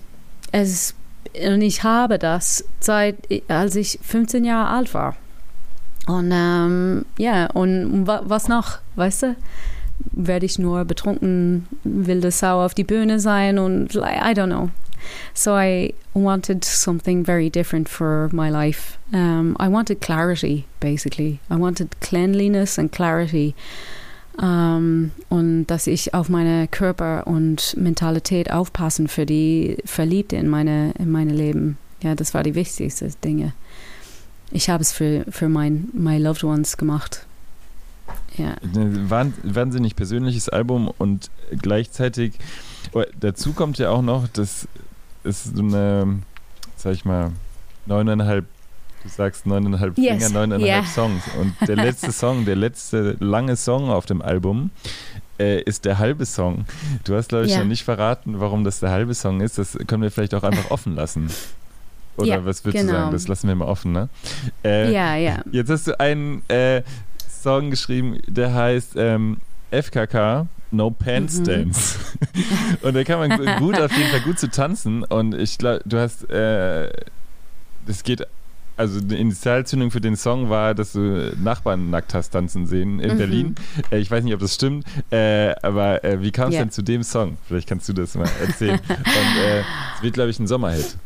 es 0.51 0.93
und 1.33 1.61
ich 1.61 1.83
habe 1.83 2.19
das 2.19 2.65
seit 2.79 3.15
als 3.47 3.75
ich 3.75 3.99
15 4.03 4.43
Jahre 4.43 4.69
alt 4.69 4.93
war. 4.93 5.15
Und 6.07 6.31
ähm, 6.33 7.05
ja, 7.17 7.47
und 7.47 8.07
was 8.07 8.47
noch, 8.47 8.79
weißt 8.95 9.23
du? 9.23 9.35
Werde 10.11 10.45
ich 10.47 10.57
nur 10.57 10.83
betrunken, 10.85 11.67
wilde 11.83 12.31
Sau 12.31 12.65
auf 12.65 12.73
die 12.73 12.83
Bühne 12.83 13.19
sein 13.19 13.59
und 13.59 13.93
I 13.95 14.33
don't 14.33 14.47
know. 14.47 14.69
So 15.33 15.55
I 15.55 15.93
wanted 16.13 16.63
something 16.63 17.23
very 17.23 17.49
different 17.49 17.89
for 17.89 18.29
my 18.31 18.49
life. 18.49 18.97
Um, 19.13 19.55
I 19.59 19.67
wanted 19.67 20.01
clarity, 20.01 20.65
basically. 20.79 21.39
I 21.49 21.55
wanted 21.55 21.99
cleanliness 22.01 22.77
and 22.77 22.91
clarity. 22.91 23.55
Um, 24.37 25.11
und 25.29 25.67
dass 25.67 25.87
ich 25.87 26.13
auf 26.13 26.29
meine 26.29 26.67
Körper 26.67 27.27
und 27.27 27.75
Mentalität 27.77 28.51
aufpassen 28.51 29.07
für 29.07 29.25
die 29.25 29.77
Verliebte 29.85 30.37
in 30.37 30.47
meine, 30.47 30.93
in 30.97 31.11
meine 31.11 31.33
Leben. 31.33 31.77
Ja, 32.01 32.15
das 32.15 32.33
war 32.33 32.43
die 32.43 32.55
wichtigste 32.55 33.09
Dinge. 33.23 33.53
Ich 34.51 34.69
habe 34.69 34.81
es 34.81 34.91
für, 34.91 35.25
für 35.29 35.49
mein, 35.49 35.89
my 35.93 36.17
loved 36.17 36.43
ones 36.43 36.77
gemacht. 36.77 37.25
Ja. 38.37 38.55
Wahnsinnig 38.63 39.95
persönliches 39.95 40.49
Album 40.49 40.91
und 40.97 41.29
gleichzeitig 41.61 42.33
dazu 43.19 43.53
kommt 43.53 43.77
ja 43.77 43.89
auch 43.89 44.01
noch, 44.01 44.27
dass 44.27 44.67
ist 45.23 45.55
so 45.55 45.61
eine, 45.61 46.19
sag 46.75 46.93
ich 46.93 47.05
mal, 47.05 47.31
neuneinhalb, 47.85 48.45
du 49.03 49.09
sagst 49.09 49.45
neuneinhalb 49.45 49.97
yes. 49.97 50.23
Finger, 50.23 50.29
neuneinhalb 50.33 50.83
yeah. 50.83 50.85
Songs. 50.85 51.23
Und 51.39 51.53
der 51.67 51.75
letzte 51.75 52.11
Song, 52.11 52.45
der 52.45 52.55
letzte 52.55 53.17
lange 53.19 53.55
Song 53.55 53.89
auf 53.89 54.05
dem 54.05 54.21
Album 54.21 54.71
äh, 55.39 55.61
ist 55.61 55.85
der 55.85 55.99
halbe 55.99 56.25
Song. 56.25 56.65
Du 57.03 57.15
hast, 57.15 57.29
glaube 57.29 57.45
ich, 57.45 57.51
yeah. 57.51 57.61
noch 57.61 57.67
nicht 57.67 57.83
verraten, 57.83 58.39
warum 58.39 58.63
das 58.63 58.79
der 58.79 58.91
halbe 58.91 59.13
Song 59.13 59.41
ist. 59.41 59.57
Das 59.57 59.77
können 59.87 60.01
wir 60.01 60.11
vielleicht 60.11 60.33
auch 60.33 60.43
einfach 60.43 60.71
offen 60.71 60.95
lassen. 60.95 61.29
Oder 62.17 62.27
ja, 62.27 62.45
was 62.45 62.63
würdest 62.65 62.85
genau. 62.85 62.93
du 62.93 62.99
sagen? 62.99 63.11
Das 63.11 63.27
lassen 63.27 63.47
wir 63.47 63.55
mal 63.55 63.65
offen, 63.65 63.91
ne? 63.91 64.09
Äh, 64.63 64.91
ja, 64.91 65.15
ja. 65.15 65.43
Jetzt 65.51 65.69
hast 65.69 65.87
du 65.87 65.99
einen 65.99 66.47
äh, 66.49 66.83
Song 67.29 67.71
geschrieben, 67.71 68.19
der 68.27 68.53
heißt 68.53 68.93
ähm, 68.97 69.37
FKK, 69.71 70.47
No 70.71 70.89
Pants 70.89 71.39
mhm. 71.39 71.43
Dance. 71.43 71.99
und 72.81 72.95
da 72.95 73.03
kann 73.03 73.19
man 73.19 73.57
gut 73.59 73.79
auf 73.79 73.91
jeden 73.95 74.09
Fall 74.09 74.21
gut 74.21 74.39
zu 74.39 74.49
tanzen. 74.49 75.03
Und 75.03 75.35
ich 75.35 75.57
glaube, 75.57 75.81
du 75.85 75.99
hast, 75.99 76.29
äh, 76.29 76.91
das 77.85 78.03
geht, 78.03 78.25
also 78.77 79.01
die 79.01 79.19
Initialzündung 79.19 79.91
für 79.91 80.01
den 80.01 80.15
Song 80.15 80.49
war, 80.49 80.73
dass 80.73 80.93
du 80.93 81.33
Nachbarn 81.37 81.89
nackt 81.89 82.13
hast 82.13 82.31
tanzen 82.31 82.67
sehen 82.67 82.99
in 82.99 83.13
mhm. 83.13 83.17
Berlin. 83.17 83.55
Äh, 83.91 83.99
ich 83.99 84.09
weiß 84.09 84.23
nicht, 84.23 84.33
ob 84.33 84.39
das 84.39 84.55
stimmt, 84.55 84.85
äh, 85.11 85.53
aber 85.61 86.03
äh, 86.03 86.21
wie 86.21 86.31
kam 86.31 86.49
es 86.49 86.55
yeah. 86.55 86.63
denn 86.63 86.71
zu 86.71 86.81
dem 86.81 87.03
Song? 87.03 87.37
Vielleicht 87.47 87.67
kannst 87.67 87.87
du 87.89 87.93
das 87.93 88.15
mal 88.15 88.29
erzählen. 88.45 88.79
und 88.89 89.43
äh, 89.45 89.59
es 89.95 90.01
wird, 90.01 90.13
glaube 90.13 90.29
ich, 90.29 90.39
ein 90.39 90.47
Sommerhit. 90.47 90.97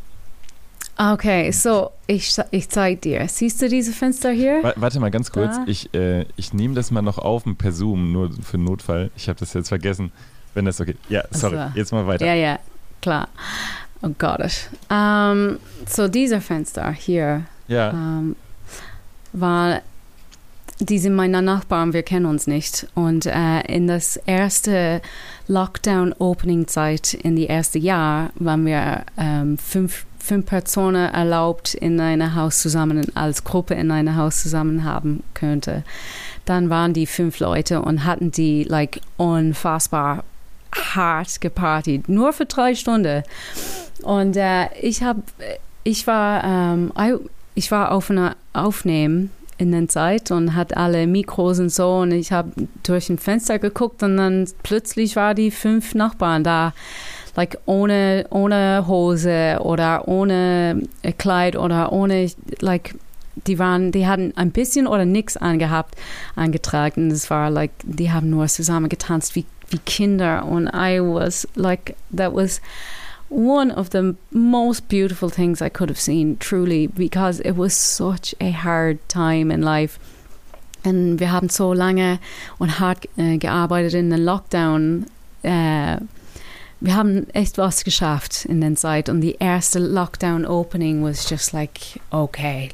Okay, 0.98 1.50
so 1.50 1.90
ich, 2.06 2.34
ich 2.50 2.68
zeige 2.70 3.00
dir. 3.00 3.28
Siehst 3.28 3.60
du 3.60 3.68
diese 3.68 3.92
Fenster 3.92 4.30
hier? 4.30 4.62
Warte 4.76 4.98
mal 4.98 5.10
ganz 5.10 5.30
kurz. 5.30 5.56
Da? 5.56 5.64
Ich, 5.66 5.92
äh, 5.94 6.24
ich 6.36 6.54
nehme 6.54 6.74
das 6.74 6.90
mal 6.90 7.02
noch 7.02 7.18
auf 7.18 7.44
per 7.58 7.72
Zoom, 7.72 8.12
nur 8.12 8.30
für 8.42 8.56
Notfall. 8.56 9.10
Ich 9.16 9.28
habe 9.28 9.38
das 9.38 9.52
jetzt 9.52 9.68
vergessen. 9.68 10.10
Wenn 10.54 10.64
das 10.64 10.80
okay 10.80 10.96
Ja, 11.10 11.24
sorry. 11.30 11.56
Also, 11.58 11.78
jetzt 11.78 11.92
mal 11.92 12.06
weiter. 12.06 12.24
Ja, 12.24 12.34
ja, 12.34 12.58
klar. 13.02 13.28
Oh 14.00 14.10
Gott. 14.18 14.70
Um, 14.88 15.58
so 15.86 16.08
diese 16.08 16.40
Fenster 16.40 16.90
hier 16.92 17.44
ja. 17.68 17.90
um, 17.90 18.36
war 19.32 19.82
die 20.78 20.98
sind 20.98 21.14
meine 21.14 21.40
Nachbarn, 21.40 21.92
wir 21.92 22.02
kennen 22.02 22.26
uns 22.26 22.46
nicht. 22.46 22.86
Und 22.94 23.26
äh, 23.26 23.60
in 23.62 23.86
das 23.86 24.16
erste 24.16 25.00
Lockdown-Opening-Zeit, 25.48 27.14
in 27.14 27.36
die 27.36 27.46
erste 27.46 27.78
Jahr, 27.78 28.30
waren 28.36 28.66
wir 28.66 29.04
ähm, 29.16 29.58
fünf 29.58 30.06
fünf 30.26 30.46
Personen 30.46 31.12
erlaubt 31.12 31.74
in 31.74 32.00
einem 32.00 32.34
Haus 32.34 32.60
zusammen, 32.60 33.06
als 33.14 33.44
Gruppe 33.44 33.74
in 33.74 33.92
einem 33.92 34.16
Haus 34.16 34.42
zusammen 34.42 34.84
haben 34.84 35.22
könnte. 35.34 35.84
Dann 36.44 36.68
waren 36.68 36.92
die 36.92 37.06
fünf 37.06 37.38
Leute 37.38 37.80
und 37.80 38.04
hatten 38.04 38.32
die 38.32 38.64
like 38.64 39.00
unfassbar 39.16 40.24
hart 40.74 41.40
gepartied, 41.40 42.08
nur 42.08 42.32
für 42.32 42.46
drei 42.46 42.74
Stunden. 42.74 43.22
Und 44.02 44.36
äh, 44.36 44.68
ich 44.80 45.02
habe, 45.02 45.22
ich 45.84 46.06
war, 46.06 46.42
ähm, 46.44 46.92
ich 47.54 47.70
war 47.70 47.92
auf 47.92 48.10
einer 48.10 48.36
Aufnehmen 48.52 49.30
in 49.58 49.72
der 49.72 49.88
Zeit 49.88 50.30
und 50.30 50.54
hat 50.54 50.76
alle 50.76 51.06
Mikros 51.06 51.58
und 51.58 51.70
so. 51.70 51.98
Und 51.98 52.12
ich 52.12 52.32
habe 52.32 52.50
durch 52.82 53.08
ein 53.08 53.18
Fenster 53.18 53.58
geguckt 53.58 54.02
und 54.02 54.16
dann 54.16 54.48
plötzlich 54.62 55.16
war 55.16 55.34
die 55.34 55.50
fünf 55.50 55.94
Nachbarn 55.94 56.44
da. 56.44 56.72
Like 57.36 57.58
ohne, 57.66 58.26
ohne 58.30 58.84
Hose 58.86 59.58
oder 59.60 60.08
ohne 60.08 60.82
Kleid 61.18 61.56
oder 61.56 61.92
ohne, 61.92 62.30
like, 62.60 62.94
die 63.46 63.58
waren, 63.58 63.92
die 63.92 64.06
hatten 64.06 64.32
ein 64.36 64.52
bisschen 64.52 64.86
oder 64.86 65.04
nichts 65.04 65.36
angehabt, 65.36 65.96
angetragen. 66.34 67.10
Es 67.10 67.28
war 67.28 67.50
like, 67.50 67.72
die 67.82 68.10
haben 68.10 68.30
nur 68.30 68.46
zusammen 68.46 68.88
getanzt 68.88 69.36
wie, 69.36 69.44
wie 69.68 69.78
Kinder. 69.78 70.46
Und 70.46 70.68
I 70.68 70.98
was 71.00 71.46
like, 71.54 71.94
that 72.16 72.34
was 72.34 72.62
one 73.28 73.70
of 73.70 73.90
the 73.90 74.16
most 74.30 74.88
beautiful 74.88 75.28
things 75.28 75.60
I 75.60 75.68
could 75.68 75.88
have 75.88 76.00
seen, 76.00 76.36
truly, 76.38 76.86
because 76.86 77.40
it 77.40 77.52
was 77.52 77.74
such 77.74 78.34
a 78.40 78.50
hard 78.50 78.98
time 79.08 79.50
in 79.50 79.62
life. 79.62 79.98
Und 80.84 81.18
wir 81.18 81.32
haben 81.32 81.48
so 81.48 81.72
lange 81.72 82.20
und 82.58 82.78
hart 82.78 83.08
äh, 83.16 83.38
gearbeitet 83.38 83.94
in 83.94 84.10
den 84.10 84.24
Lockdown. 84.24 85.06
Äh, 85.42 85.96
wir 86.80 86.94
haben 86.94 87.28
echt 87.30 87.58
was 87.58 87.84
geschafft 87.84 88.44
in 88.44 88.60
der 88.60 88.74
Zeit 88.76 89.08
und 89.08 89.20
die 89.20 89.36
erste 89.40 89.78
Lockdown 89.78 90.44
Opening 90.44 91.02
was 91.02 91.28
just 91.28 91.52
like 91.52 92.00
okay, 92.10 92.68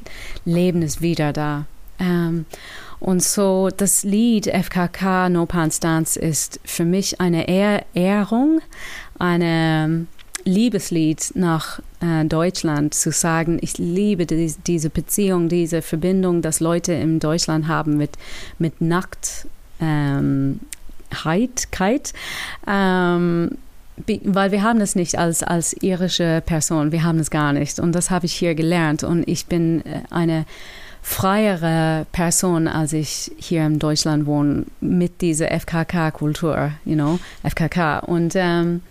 Leben 0.45 0.81
ist 0.81 1.01
wieder 1.01 1.33
da. 1.33 1.65
Um, 1.99 2.05
ähm, 2.07 2.45
und 2.99 3.23
so 3.23 3.69
das 3.75 4.03
Lied 4.03 4.47
FKK 4.47 5.29
No 5.29 5.45
Pants 5.45 5.79
Dance 5.79 6.19
ist 6.19 6.59
für 6.63 6.85
mich 6.85 7.19
eine 7.19 7.47
Ehr 7.47 7.85
Ehrung, 7.93 8.61
eine 9.19 10.07
Liebeslied 10.45 11.31
nach 11.35 11.79
äh, 12.01 12.25
Deutschland 12.25 12.93
zu 12.93 13.11
sagen, 13.11 13.57
ich 13.61 13.77
liebe 13.77 14.25
die, 14.25 14.53
diese 14.67 14.89
Beziehung, 14.89 15.49
diese 15.49 15.81
Verbindung, 15.81 16.41
dass 16.41 16.59
Leute 16.59 16.93
in 16.93 17.19
Deutschland 17.19 17.67
haben 17.67 17.97
mit, 17.97 18.11
mit 18.59 18.81
Nacktheit, 18.81 19.45
ähm, 19.81 20.59
ähm, 22.67 23.57
weil 24.23 24.51
wir 24.51 24.63
haben 24.63 24.81
es 24.81 24.95
nicht 24.95 25.17
als, 25.17 25.43
als 25.43 25.73
irische 25.81 26.41
Person, 26.45 26.91
wir 26.91 27.03
haben 27.03 27.19
es 27.19 27.29
gar 27.29 27.53
nicht. 27.53 27.79
Und 27.79 27.93
das 27.93 28.09
habe 28.09 28.25
ich 28.25 28.33
hier 28.33 28.55
gelernt. 28.55 29.03
Und 29.03 29.27
ich 29.27 29.45
bin 29.45 29.85
äh, 29.85 30.01
eine 30.09 30.45
freiere 31.03 32.07
Person, 32.11 32.67
als 32.67 32.93
ich 32.93 33.31
hier 33.37 33.65
in 33.65 33.77
Deutschland 33.77 34.25
wohne, 34.25 34.65
mit 34.81 35.21
dieser 35.21 35.51
FKK-Kultur, 35.51 36.71
you 36.85 36.95
know, 36.95 37.19
FKK. 37.43 37.99
Und 37.99 38.33
ähm, 38.35 38.81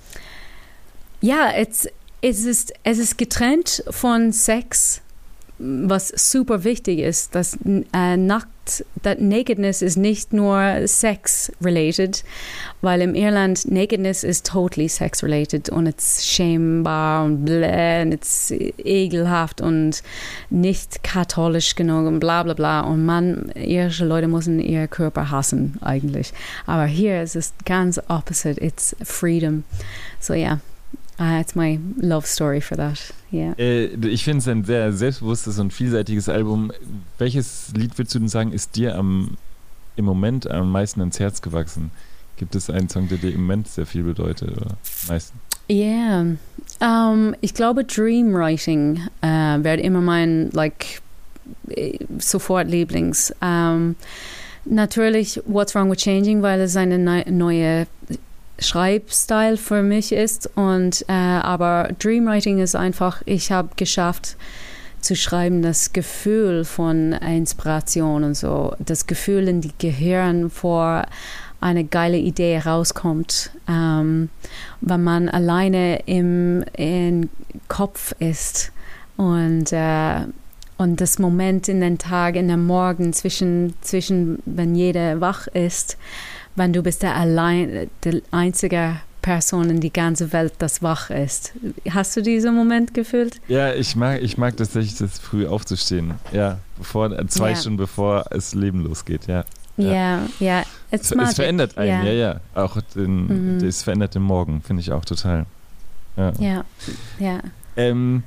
ja, 1.22 1.52
es, 1.56 1.88
es, 2.20 2.44
ist, 2.44 2.74
es 2.82 2.98
ist 2.98 3.16
getrennt 3.16 3.84
von 3.88 4.32
Sex, 4.32 5.00
was 5.58 6.08
super 6.08 6.64
wichtig 6.64 6.98
ist, 6.98 7.34
dass 7.36 7.56
äh, 7.94 8.16
Nackt, 8.16 8.84
that 9.02 9.20
Nakedness 9.20 9.82
ist 9.82 9.96
nicht 9.96 10.32
nur 10.32 10.86
Sex-related, 10.86 12.24
weil 12.80 13.00
im 13.02 13.14
Irland 13.14 13.70
Nakedness 13.70 14.24
ist 14.24 14.46
totally 14.46 14.88
sex-related 14.88 15.68
und 15.68 15.86
it's 15.86 16.26
schämbar 16.26 17.24
und 17.24 17.44
bläh 17.44 18.02
und 18.02 18.12
it's 18.12 18.50
ekelhaft 18.50 19.60
und 19.60 20.02
nicht 20.50 21.04
katholisch 21.04 21.76
genug 21.76 22.06
und 22.06 22.18
bla 22.18 22.42
bla 22.42 22.54
bla 22.54 22.80
und 22.80 23.04
man, 23.04 23.52
irische 23.54 24.04
Leute 24.04 24.26
müssen 24.26 24.58
ihren 24.58 24.90
Körper 24.90 25.30
hassen 25.30 25.78
eigentlich. 25.80 26.32
Aber 26.66 26.86
hier 26.86 27.22
ist 27.22 27.36
es 27.36 27.52
ganz 27.64 28.00
opposite, 28.08 28.60
it's 28.60 28.96
freedom. 29.04 29.62
So 30.18 30.34
yeah. 30.34 30.60
Uh, 31.22 31.38
it's 31.38 31.54
my 31.54 31.78
love 31.98 32.26
story 32.26 32.60
for 32.60 32.76
that. 32.76 32.98
Yeah. 33.30 33.54
Äh, 33.56 33.94
ich 34.08 34.24
finde 34.24 34.38
es 34.38 34.48
ein 34.48 34.64
sehr 34.64 34.92
selbstbewusstes 34.92 35.60
und 35.60 35.72
vielseitiges 35.72 36.28
Album. 36.28 36.72
Welches 37.16 37.72
Lied 37.76 37.96
würdest 37.96 38.16
du 38.16 38.18
denn 38.18 38.28
sagen, 38.28 38.52
ist 38.52 38.74
dir 38.74 38.96
am, 38.96 39.36
im 39.94 40.04
Moment 40.04 40.50
am 40.50 40.72
meisten 40.72 41.00
ins 41.00 41.20
Herz 41.20 41.40
gewachsen? 41.40 41.92
Gibt 42.38 42.56
es 42.56 42.68
einen 42.70 42.88
Song, 42.88 43.08
der 43.08 43.18
dir 43.18 43.32
im 43.32 43.42
Moment 43.42 43.68
sehr 43.68 43.86
viel 43.86 44.02
bedeutet? 44.02 44.50
Oder 44.50 44.76
meisten? 45.06 45.38
Yeah. 45.70 46.26
Um, 46.80 47.36
ich 47.40 47.54
glaube, 47.54 47.84
Dreamwriting 47.84 49.02
uh, 49.22 49.62
wird 49.62 49.80
immer 49.80 50.00
mein, 50.00 50.50
like, 50.50 51.02
sofort 52.18 52.66
Lieblings. 52.66 53.32
Um, 53.40 53.94
natürlich, 54.64 55.40
What's 55.46 55.76
Wrong 55.76 55.88
with 55.88 55.98
Changing, 55.98 56.42
weil 56.42 56.60
es 56.62 56.74
eine 56.74 56.98
neue 56.98 57.86
Schreibstil 58.58 59.56
für 59.56 59.82
mich 59.82 60.12
ist. 60.12 60.50
Und 60.54 61.04
äh, 61.08 61.12
aber 61.12 61.90
Dreamwriting 61.98 62.58
ist 62.58 62.76
einfach, 62.76 63.22
ich 63.26 63.52
habe 63.52 63.70
geschafft 63.76 64.36
zu 65.00 65.16
schreiben, 65.16 65.62
das 65.62 65.92
Gefühl 65.92 66.64
von 66.64 67.12
Inspiration 67.12 68.24
und 68.24 68.36
so, 68.36 68.74
das 68.78 69.06
Gefühl 69.06 69.48
in 69.48 69.60
die 69.60 69.72
Gehirn 69.78 70.48
vor 70.48 71.06
eine 71.60 71.84
geile 71.84 72.18
Idee 72.18 72.58
rauskommt, 72.58 73.50
ähm, 73.68 74.30
wenn 74.80 75.02
man 75.02 75.28
alleine 75.28 76.00
im, 76.06 76.64
im 76.76 77.28
Kopf 77.68 78.14
ist 78.18 78.72
und 79.16 79.72
äh, 79.72 80.26
und 80.78 81.00
das 81.00 81.20
Moment 81.20 81.68
in 81.68 81.80
den 81.80 81.98
Tag, 81.98 82.34
in 82.34 82.48
den 82.48 82.66
Morgen 82.66 83.12
zwischen, 83.12 83.74
zwischen 83.82 84.42
wenn 84.46 84.74
jeder 84.74 85.20
wach 85.20 85.46
ist, 85.46 85.96
wenn 86.56 86.72
du 86.72 86.82
bist 86.82 87.02
der 87.02 87.16
allein, 87.16 87.90
der 88.04 88.20
einzige 88.30 88.96
Person 89.22 89.70
in 89.70 89.80
die 89.80 89.92
ganze 89.92 90.32
Welt, 90.32 90.54
das 90.58 90.82
wach 90.82 91.10
ist. 91.10 91.52
Hast 91.88 92.16
du 92.16 92.22
diesen 92.22 92.54
Moment 92.54 92.92
gefühlt? 92.92 93.40
Ja, 93.48 93.72
ich 93.72 93.96
mag, 93.96 94.20
ich 94.20 94.36
mag 94.36 94.56
tatsächlich 94.56 94.96
das 94.96 95.20
früh 95.20 95.46
aufzustehen. 95.46 96.14
Ja, 96.32 96.58
bevor, 96.76 97.12
äh, 97.12 97.26
zwei 97.28 97.50
ja. 97.50 97.56
Stunden 97.56 97.76
bevor 97.78 98.24
es 98.30 98.54
Leben 98.54 98.82
losgeht, 98.82 99.28
ja. 99.28 99.44
Ja, 99.78 100.28
ja. 100.38 100.64
Es, 100.90 101.10
es 101.10 101.34
verändert 101.34 101.78
einen, 101.78 102.04
ja, 102.04 102.12
ja. 102.12 102.34
ja. 102.34 102.40
Auch 102.54 102.78
den, 102.94 103.54
mhm. 103.54 103.64
das 103.64 103.82
verändert 103.82 104.14
den 104.14 104.20
Morgen, 104.22 104.60
finde 104.60 104.82
ich 104.82 104.92
auch 104.92 105.04
total. 105.04 105.46
Ja, 106.16 106.32
ja. 106.38 106.64
ja. 107.18 107.40
Ähm, 107.76 108.22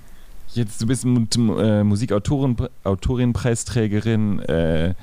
jetzt, 0.53 0.81
du 0.81 0.87
bist 0.87 1.05
äh, 1.05 1.83
Musikautorin-Preisträgerin. 1.83 4.39
Äh, 4.39 4.95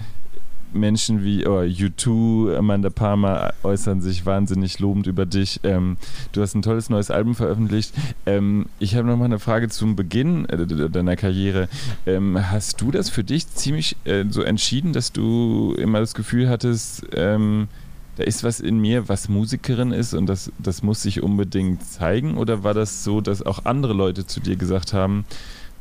Menschen 0.75 1.25
wie 1.25 1.47
oh, 1.47 1.61
U2, 1.61 2.57
Amanda 2.57 2.91
Palmer 2.91 3.55
äußern 3.63 4.01
sich 4.01 4.27
wahnsinnig 4.27 4.79
lobend 4.79 5.07
über 5.07 5.27
dich. 5.27 5.61
Ähm, 5.63 5.97
du 6.33 6.43
hast 6.43 6.55
ein 6.55 6.63
tolles 6.63 6.91
neues 6.91 7.11
Album 7.11 7.35
veröffentlicht. 7.35 7.95
Ähm, 8.27 8.67
ich 8.79 8.97
habe 8.97 9.07
noch 9.07 9.17
mal 9.17 9.27
eine 9.27 9.39
Frage 9.39 9.69
zum 9.69 9.97
Beginn 9.97 10.47
äh, 10.47 10.91
deiner 10.91 11.17
Karriere. 11.17 11.69
Ähm, 12.07 12.39
hast 12.51 12.81
du 12.81 12.91
das 12.91 13.11
für 13.11 13.25
dich 13.25 13.49
ziemlich 13.49 13.97
äh, 14.05 14.25
so 14.29 14.43
entschieden, 14.43 14.93
dass 14.93 15.13
du 15.13 15.75
immer 15.79 16.01
das 16.01 16.15
Gefühl 16.15 16.49
hattest, 16.49 17.05
ähm, 17.15 17.69
da 18.17 18.25
ist 18.25 18.45
was 18.45 18.61
in 18.61 18.79
mir, 18.79 19.09
was 19.09 19.29
Musikerin 19.29 19.91
ist 19.93 20.13
und 20.13 20.27
das, 20.27 20.53
das 20.59 20.83
muss 20.83 21.03
sich 21.03 21.23
unbedingt 21.23 21.83
zeigen? 21.83 22.37
Oder 22.37 22.63
war 22.63 22.75
das 22.75 23.05
so, 23.05 23.21
dass 23.21 23.45
auch 23.45 23.65
andere 23.65 23.95
Leute 23.95 24.27
zu 24.27 24.41
dir 24.41 24.57
gesagt 24.57 24.93
haben, 24.93 25.25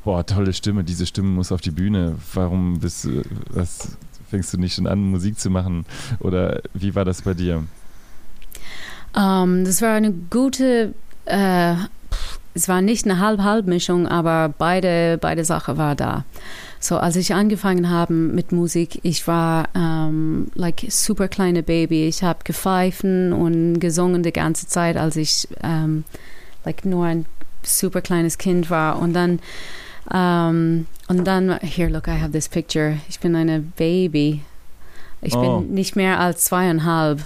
boah, 0.04 0.26
tolle 0.26 0.54
Stimme, 0.54 0.84
diese 0.84 1.06
Stimme 1.06 1.30
muss 1.30 1.52
auf 1.52 1.62
die 1.62 1.72
Bühne. 1.72 2.16
Warum 2.34 2.80
bist 2.80 3.06
du, 3.06 3.22
was, 3.50 3.98
fängst 4.32 4.52
du 4.54 4.58
nicht 4.58 4.74
schon 4.74 4.88
an, 4.88 5.00
Musik 5.00 5.40
zu 5.40 5.50
machen? 5.50 5.86
Oder 6.20 6.62
wie 6.74 6.96
war 6.96 7.06
das 7.06 7.22
bei 7.22 7.36
dir? 7.36 7.64
Um, 9.14 9.24
ähm, 9.24 9.66
das 9.66 9.82
war 9.82 9.94
eine 9.94 10.12
gute, 10.12 10.94
äh, 11.26 11.76
es 12.54 12.68
war 12.68 12.82
nicht 12.82 13.06
eine 13.06 13.20
Halb-Halb-Mischung, 13.20 14.08
aber 14.08 14.54
beide, 14.58 15.18
beide 15.20 15.46
Sachen 15.46 15.78
war 15.78 15.96
da. 15.96 16.24
So, 16.80 16.98
als 16.98 17.16
ich 17.16 17.34
angefangen 17.34 17.90
habe 17.90 18.14
mit 18.14 18.52
Musik, 18.52 19.00
ich 19.04 19.28
war 19.28 19.70
ähm, 19.76 20.48
like 20.56 20.86
super 20.90 21.28
kleine 21.28 21.62
Baby. 21.62 22.08
Ich 22.08 22.24
habe 22.24 22.40
gepfeifen 22.44 23.34
und 23.34 23.80
gesungen 23.80 24.24
die 24.24 24.34
ganze 24.34 24.68
Zeit, 24.68 24.98
als 24.98 25.16
ich 25.16 25.48
ähm, 25.62 26.06
like 26.66 26.84
nur 26.86 27.06
ein 27.06 27.26
super 27.64 28.02
kleines 28.02 28.38
Kind 28.38 28.70
war. 28.70 29.00
Und 29.00 29.14
dann 29.14 29.40
um, 30.14 30.88
und 31.08 31.26
dann, 31.26 31.58
here, 31.62 31.90
look, 31.90 32.08
I 32.08 32.20
have 32.20 32.32
this 32.32 32.50
picture. 32.50 32.98
Ich 33.08 33.20
bin 33.20 33.36
eine 33.36 33.60
Baby. 33.60 34.42
Ich 35.22 35.36
oh. 35.36 35.60
bin 35.60 35.74
nicht 35.74 35.96
mehr 35.96 36.20
als 36.20 36.46
zweieinhalb. 36.46 37.22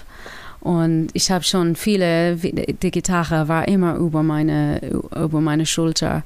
Und 0.60 1.10
ich 1.14 1.30
habe 1.32 1.44
schon 1.44 1.76
viele, 1.76 2.36
die 2.36 2.92
Gitarre 2.92 3.48
war 3.48 3.68
immer 3.68 3.96
über 3.96 4.24
meine, 4.24 4.82
über 5.16 5.40
meine 5.40 5.66
Schulter, 5.66 6.24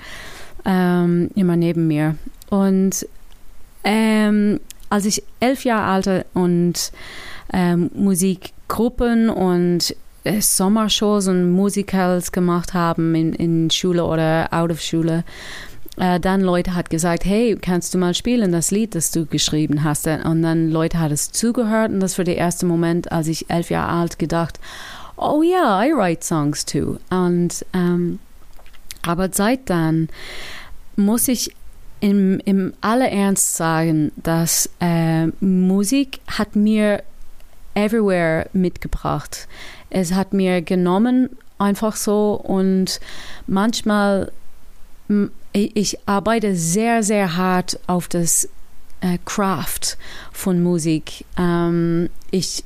ähm, 0.65 1.29
immer 1.35 1.55
neben 1.57 1.87
mir. 1.87 2.15
Und 2.49 3.05
ähm, 3.83 4.59
als 4.89 5.05
ich 5.05 5.23
elf 5.39 5.65
Jahre 5.65 6.09
alt 6.09 6.25
und 6.33 6.91
ähm, 7.53 7.91
Musikgruppen 7.93 9.29
und 9.29 9.95
äh, 10.23 10.41
Sommershows 10.41 11.27
und 11.27 11.51
Musicals 11.51 12.31
gemacht 12.31 12.73
haben 12.73 13.15
in, 13.15 13.33
in 13.33 13.69
Schule 13.69 14.03
oder 14.05 14.47
out 14.51 14.71
of 14.71 14.81
Schule, 14.81 15.23
äh, 15.99 16.19
dann 16.19 16.41
Leute 16.41 16.75
hat 16.75 16.89
gesagt, 16.89 17.25
hey, 17.25 17.57
kannst 17.62 17.93
du 17.93 17.97
mal 17.97 18.13
spielen 18.13 18.51
das 18.51 18.71
Lied, 18.71 18.95
das 18.95 19.12
du 19.12 19.25
geschrieben 19.25 19.83
hast? 19.83 20.07
Und 20.07 20.41
dann 20.41 20.69
Leute 20.69 20.99
hat 20.99 21.12
es 21.12 21.31
zugehört 21.31 21.91
und 21.91 21.99
das 21.99 22.17
war 22.17 22.25
der 22.25 22.38
erste 22.38 22.65
Moment, 22.65 23.12
als 23.12 23.27
ich 23.27 23.49
elf 23.49 23.69
Jahre 23.69 23.91
alt 23.91 24.17
gedacht, 24.17 24.59
oh 25.17 25.43
ja, 25.43 25.81
yeah, 25.81 25.85
I 25.85 25.93
write 25.93 26.25
songs 26.25 26.65
too. 26.65 26.97
Und 27.09 27.65
ähm, 27.73 28.19
aber 29.01 29.29
seit 29.31 29.69
dann 29.69 30.09
muss 30.95 31.27
ich 31.27 31.53
im, 31.99 32.39
im 32.45 32.73
aller 32.81 33.09
Ernst 33.09 33.55
sagen, 33.55 34.12
dass 34.15 34.69
äh, 34.79 35.27
Musik 35.41 36.21
hat 36.27 36.55
mir 36.55 37.03
everywhere 37.75 38.49
mitgebracht. 38.53 39.47
Es 39.89 40.13
hat 40.13 40.33
mir 40.33 40.62
genommen 40.62 41.29
einfach 41.57 41.95
so 41.95 42.33
und 42.41 42.99
manchmal 43.47 44.31
ich 45.53 45.97
arbeite 46.05 46.55
sehr, 46.55 47.03
sehr 47.03 47.35
hart 47.35 47.79
auf 47.88 48.07
das 48.07 48.47
äh, 49.01 49.17
Craft 49.25 49.97
von 50.31 50.62
Musik. 50.62 51.25
Um, 51.38 52.09
ich, 52.31 52.63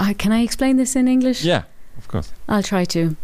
uh, 0.00 0.14
can 0.16 0.32
I 0.32 0.44
explain 0.44 0.76
this 0.76 0.94
in 0.94 1.06
English? 1.06 1.44
Yeah, 1.44 1.64
of 1.98 2.08
course. 2.08 2.32
I'll 2.48 2.62
try 2.62 2.84
to. 2.86 3.16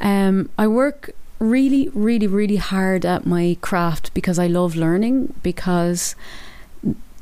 Um, 0.00 0.48
I 0.58 0.66
work 0.66 1.14
really, 1.38 1.90
really, 1.94 2.26
really 2.26 2.56
hard 2.56 3.04
at 3.04 3.26
my 3.26 3.56
craft 3.60 4.12
because 4.14 4.38
I 4.38 4.46
love 4.46 4.76
learning, 4.76 5.34
because 5.42 6.16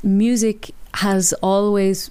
music 0.03 0.71
has 0.95 1.33
always 1.41 2.09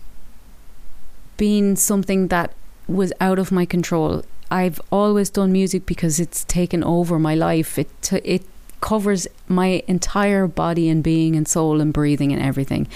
been 1.37 1.76
something 1.76 2.28
that 2.28 2.52
was 2.87 3.12
out 3.20 3.38
of 3.38 3.50
my 3.50 3.64
control. 3.64 4.22
I've 4.50 4.80
always 4.92 5.30
done 5.30 5.52
music 5.52 5.87
because 5.87 6.20
it's 6.20 6.44
taken 6.44 6.85
over 6.85 7.18
my 7.18 7.35
life. 7.35 7.78
It 7.78 8.12
it 8.12 8.42
covers 8.85 9.27
my 9.49 9.83
entire 9.88 10.47
body 10.47 10.90
and 10.90 11.03
being 11.03 11.35
and 11.37 11.49
soul 11.49 11.81
and 11.81 11.90
breathing 11.90 12.33
and 12.35 12.42
everything. 12.42 12.87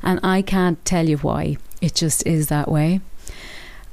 And 0.00 0.20
I 0.22 0.40
can't 0.40 0.82
tell 0.84 1.08
you 1.08 1.18
why. 1.18 1.56
It 1.80 1.96
just 1.96 2.24
is 2.24 2.46
that 2.46 2.68
way. 2.70 3.00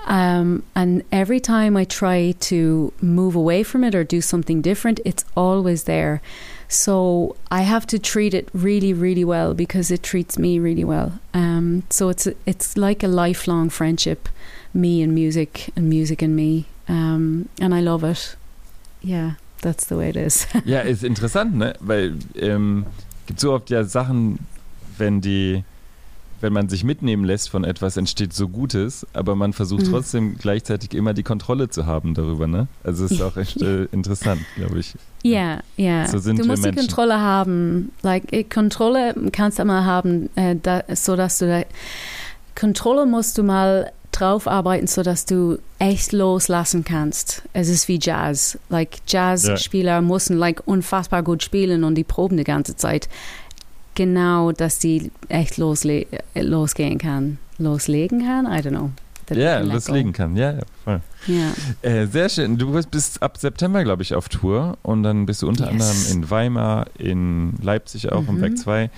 Um, 0.05 0.61
and 0.75 1.03
every 1.11 1.39
time 1.39 1.75
I 1.75 1.85
try 1.85 2.35
to 2.51 2.93
move 3.01 3.35
away 3.35 3.63
from 3.63 3.83
it 3.83 3.95
or 3.95 4.03
do 4.03 4.21
something 4.21 4.61
different, 4.61 4.99
it's 5.03 5.25
always 5.35 5.85
there. 5.85 6.21
So 6.67 7.35
I 7.49 7.61
have 7.63 7.87
to 7.87 7.97
treat 7.97 8.35
it 8.35 8.49
really, 8.53 8.93
really 8.93 9.25
well 9.25 9.55
because 9.55 9.89
it 9.89 10.03
treats 10.03 10.37
me 10.37 10.59
really 10.59 10.83
well. 10.83 11.19
Um, 11.33 11.81
so 11.89 12.09
it's 12.09 12.27
it's 12.45 12.77
like 12.77 13.01
a 13.01 13.07
lifelong 13.07 13.69
friendship, 13.69 14.29
me 14.71 15.01
and 15.01 15.15
music, 15.15 15.71
and 15.75 15.89
music 15.89 16.21
and 16.21 16.35
me, 16.35 16.65
um, 16.87 17.49
and 17.59 17.73
I 17.73 17.81
love 17.81 18.03
it. 18.03 18.35
Yeah. 19.01 19.33
That's 19.61 19.87
the 19.87 19.95
way 19.95 20.09
it 20.09 20.15
is. 20.15 20.47
ja, 20.65 20.79
ist 20.81 21.03
interessant, 21.03 21.55
ne? 21.55 21.73
Weil 21.79 22.15
ähm, 22.35 22.85
gibt 23.27 23.39
so 23.39 23.53
oft 23.53 23.69
ja 23.69 23.83
Sachen, 23.83 24.39
wenn 24.97 25.21
die 25.21 25.63
wenn 26.41 26.53
man 26.53 26.69
sich 26.69 26.85
mitnehmen 26.85 27.25
lässt 27.25 27.49
von 27.49 27.65
etwas, 27.65 27.97
entsteht 27.97 28.31
so 28.31 28.47
Gutes, 28.47 29.05
aber 29.11 29.35
man 29.35 29.51
versucht 29.51 29.85
Mhm. 29.87 29.91
trotzdem 29.91 30.37
gleichzeitig 30.37 30.93
immer 30.93 31.13
die 31.13 31.23
Kontrolle 31.23 31.69
zu 31.69 31.85
haben 31.85 32.13
darüber, 32.13 32.47
ne? 32.47 32.67
Also 32.81 33.03
es 33.03 33.11
ist 33.11 33.21
auch 33.21 33.35
echt 33.35 33.61
äh, 33.61 33.83
interessant, 33.91 34.39
glaube 34.55 34.79
ich. 34.79 34.95
Ja, 35.21 35.59
ja. 35.75 36.07
So 36.07 36.17
sind 36.17 36.39
du 36.39 36.45
musst 36.45 36.63
die. 36.63 36.71
Kontrolle 36.71 37.19
haben. 37.19 37.91
Like, 38.03 38.31
eh, 38.31 38.45
Kontrolle 38.45 39.13
kannst 39.33 39.59
du 39.59 39.65
mal 39.65 39.83
haben, 39.83 40.29
äh, 40.35 40.55
da, 40.55 40.83
so 40.95 41.17
dass 41.17 41.39
du 41.39 41.47
da, 41.47 41.63
Kontrolle 42.57 43.05
musst 43.05 43.37
du 43.37 43.43
mal 43.43 43.91
drauf 44.11 44.47
arbeiten, 44.47 44.87
so 44.87 45.03
dass 45.03 45.25
du 45.25 45.59
echt 45.77 46.11
loslassen 46.11 46.83
kannst. 46.83 47.43
Es 47.53 47.69
ist 47.69 47.87
wie 47.87 47.99
Jazz. 48.01 48.57
Like 48.69 48.97
Jazzspieler 49.07 50.01
müssen 50.01 50.37
like 50.37 50.61
unfassbar 50.65 51.23
gut 51.23 51.43
spielen 51.43 51.83
und 51.83 51.95
die 51.95 52.03
proben 52.03 52.37
die 52.37 52.43
ganze 52.43 52.75
Zeit. 52.75 53.07
Genau, 53.95 54.51
dass 54.51 54.79
die 54.79 55.11
echt 55.27 55.57
losle 55.57 56.05
losgehen 56.35 56.97
kann. 56.97 57.37
Loslegen 57.57 58.25
kann? 58.25 58.45
I 58.45 58.59
don't 58.65 58.69
know. 58.69 58.91
Ja, 59.31 59.61
go. 59.61 59.73
loslegen 59.73 60.11
kann. 60.11 60.35
Ja, 60.35 60.53
ja, 60.53 60.59
voll. 60.83 61.01
Ja. 61.27 61.51
Äh, 61.87 62.07
sehr 62.07 62.29
schön. 62.29 62.57
Du 62.57 62.71
bist 62.71 62.89
bis 62.89 63.21
ab 63.21 63.37
September, 63.37 63.83
glaube 63.83 64.01
ich, 64.01 64.15
auf 64.15 64.27
Tour 64.29 64.77
und 64.81 65.03
dann 65.03 65.25
bist 65.27 65.41
du 65.43 65.47
unter 65.47 65.71
Yes. 65.71 65.71
anderem 66.07 66.23
in 66.23 66.29
Weimar, 66.31 66.85
in 66.97 67.53
Leipzig 67.61 68.11
auch, 68.11 68.27
im 68.27 68.37
Mhm. 68.37 68.41
Werk 68.41 68.57
2. 68.57 68.89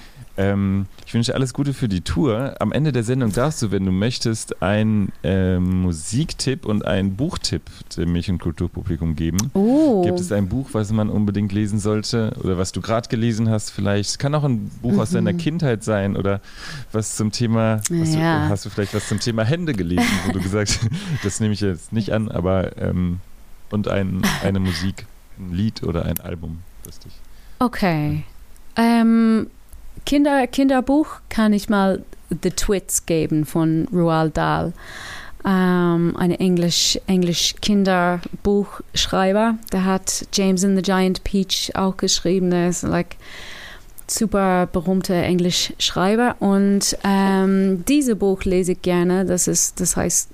Ähm, 0.41 0.85
ich 1.05 1.13
wünsche 1.13 1.35
alles 1.35 1.53
Gute 1.53 1.73
für 1.73 1.87
die 1.87 2.01
Tour. 2.01 2.55
Am 2.59 2.71
Ende 2.71 2.91
der 2.91 3.03
Sendung 3.03 3.31
darfst 3.31 3.61
du, 3.61 3.71
wenn 3.71 3.85
du 3.85 3.91
möchtest, 3.91 4.61
einen 4.61 5.11
ähm, 5.23 5.81
Musiktipp 5.81 6.65
und 6.65 6.85
einen 6.85 7.15
Buchtipp 7.15 7.63
dem 7.95 8.11
Milch- 8.13 8.29
und 8.29 8.39
Kulturpublikum 8.39 9.15
geben. 9.15 9.51
Oh. 9.53 10.01
Gibt 10.03 10.19
es 10.19 10.31
ein 10.31 10.47
Buch, 10.49 10.69
was 10.71 10.91
man 10.91 11.09
unbedingt 11.09 11.51
lesen 11.51 11.79
sollte 11.79 12.33
oder 12.43 12.57
was 12.57 12.71
du 12.71 12.81
gerade 12.81 13.07
gelesen 13.09 13.49
hast 13.49 13.69
vielleicht? 13.71 14.09
Es 14.11 14.17
kann 14.17 14.33
auch 14.35 14.43
ein 14.43 14.69
Buch 14.81 14.97
aus 14.97 15.11
Mhm. 15.11 15.15
deiner 15.15 15.33
Kindheit 15.33 15.83
sein 15.83 16.15
oder 16.15 16.41
was 16.91 17.15
zum 17.15 17.31
Thema, 17.31 17.81
was 17.89 18.15
Ja. 18.15 18.45
du, 18.45 18.49
hast 18.49 18.65
du 18.65 18.69
vielleicht 18.69 18.93
was 18.93 19.07
zum 19.07 19.19
Thema 19.19 19.43
Hände 19.43 19.73
gelesen, 19.73 20.07
wo 20.25 20.31
du 20.31 20.39
gesagt 20.41 20.69
hast, 20.81 20.89
das 21.23 21.39
nehme 21.39 21.53
ich 21.53 21.61
jetzt 21.61 21.91
nicht 21.93 22.11
an, 22.13 22.29
aber 22.29 22.77
ähm, 22.77 23.19
und 23.69 23.87
ein, 23.87 24.21
eine 24.43 24.59
Musik, 24.59 25.05
ein 25.37 25.53
Lied 25.53 25.83
oder 25.83 26.05
ein 26.05 26.19
Album, 26.19 26.59
lustig. 26.85 27.11
Okay. 27.59 28.23
Ähm, 28.75 29.47
Kinder, 30.05 30.47
Kinderbuch 30.47 31.07
kann 31.29 31.53
ich 31.53 31.69
mal 31.69 32.03
The 32.29 32.51
Twits 32.51 33.05
geben 33.05 33.45
von 33.45 33.87
Roald 33.91 34.37
Dahl. 34.37 34.73
Ähm, 35.43 36.15
ein 36.17 36.31
Englisch, 36.31 36.99
Englisch 37.07 37.55
Kinderbuchschreiber. 37.61 39.55
Der 39.71 39.85
hat 39.85 40.27
James 40.33 40.63
and 40.63 40.75
the 40.75 40.83
Giant 40.83 41.23
Peach 41.23 41.71
auch 41.75 41.97
geschrieben. 41.97 42.51
Der 42.51 42.69
ist 42.69 42.83
like 42.83 43.17
super 44.11 44.67
berühmter 44.71 45.15
Englischschreiber. 45.15 46.35
Und 46.39 46.97
ähm, 47.03 47.83
dieses 47.87 48.17
Buch 48.17 48.43
lese 48.43 48.73
ich 48.73 48.81
gerne. 48.81 49.25
Das, 49.25 49.47
ist, 49.47 49.79
das 49.79 49.95
heißt 49.95 50.29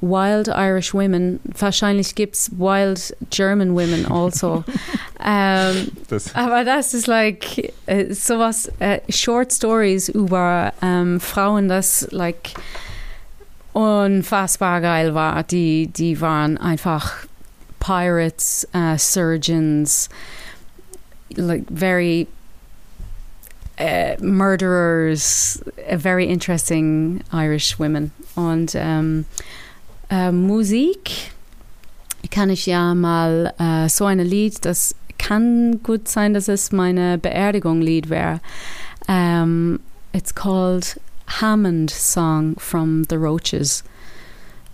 Wild 0.00 0.48
Irish 0.48 0.94
Women. 0.94 1.40
Wahrscheinlich 1.58 2.14
gibt 2.14 2.36
es 2.36 2.50
Wild 2.52 3.16
German 3.30 3.74
Women 3.74 4.06
also. 4.10 4.64
ähm, 5.24 5.88
Das, 6.08 6.34
aber 6.34 6.64
das 6.64 6.94
ist 6.94 7.06
like 7.06 7.72
äh, 7.86 8.12
sowas, 8.12 8.70
äh, 8.78 9.00
Short 9.08 9.52
Stories 9.52 10.08
über 10.08 10.72
ähm, 10.82 11.20
Frauen, 11.20 11.68
das 11.68 12.08
like 12.10 12.50
unfassbar 13.72 14.80
geil 14.80 15.14
war. 15.14 15.42
Die, 15.42 15.88
die 15.88 16.20
waren 16.20 16.58
einfach 16.58 17.26
Pirates, 17.78 18.66
äh, 18.72 18.98
Surgeons, 18.98 20.08
like 21.36 21.64
very 21.72 22.26
äh, 23.80 24.22
Murderers, 24.22 25.62
äh, 25.76 25.98
very 25.98 26.26
interesting 26.26 27.22
Irish 27.32 27.78
women. 27.78 28.12
Und 28.36 28.74
ähm, 28.74 29.24
um, 30.10 30.16
äh, 30.16 30.28
uh, 30.28 30.32
Musik 30.32 31.32
kann 32.30 32.50
ich 32.50 32.66
ja 32.66 32.94
mal 32.94 33.54
äh, 33.58 33.84
uh, 33.84 33.88
so 33.88 34.04
ein 34.04 34.18
Lied, 34.18 34.64
das 34.64 34.94
kann 35.18 35.82
gut 35.82 36.08
sein, 36.08 36.34
dass 36.34 36.48
es 36.48 36.72
meine 36.72 37.18
Beerdigung-Lied 37.18 38.10
wäre. 38.10 38.40
Um, 39.08 39.80
it's 40.12 40.34
called 40.34 41.00
Hammond 41.40 41.90
Song 41.90 42.56
from 42.58 43.04
the 43.08 43.16
Roaches. 43.16 43.82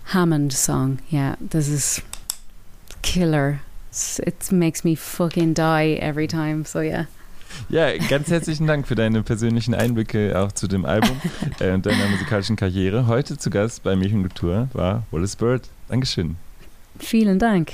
Hammond 0.07 0.53
Song, 0.53 0.99
yeah, 1.11 1.37
this 1.41 1.69
is 1.69 2.03
killer. 3.03 3.61
It's, 3.91 4.19
it 4.21 4.51
makes 4.53 4.85
me 4.85 4.95
fucking 4.95 5.55
die 5.55 5.99
every 6.01 6.27
time, 6.27 6.65
so 6.65 6.81
yeah. 6.81 7.07
Ja, 7.69 7.97
ganz 8.09 8.29
herzlichen 8.31 8.67
Dank 8.67 8.87
für 8.87 8.95
deine 8.95 9.23
persönlichen 9.23 9.75
Einblicke 9.75 10.39
auch 10.39 10.53
zu 10.53 10.67
dem 10.67 10.85
Album 10.85 11.21
äh, 11.61 11.73
und 11.73 11.87
deiner 11.87 12.09
musikalischen 12.09 12.57
Karriere. 12.57 13.07
Heute 13.07 13.37
zu 13.39 13.51
Gast 13.51 13.83
bei 13.83 13.97
Milch 13.97 14.13
und 14.13 14.23
Kultur 14.23 14.69
war 14.73 15.05
Wallace 15.11 15.37
Bird. 15.37 15.69
Dankeschön. 15.89 16.37
Vielen 16.99 17.39
Dank. 17.39 17.73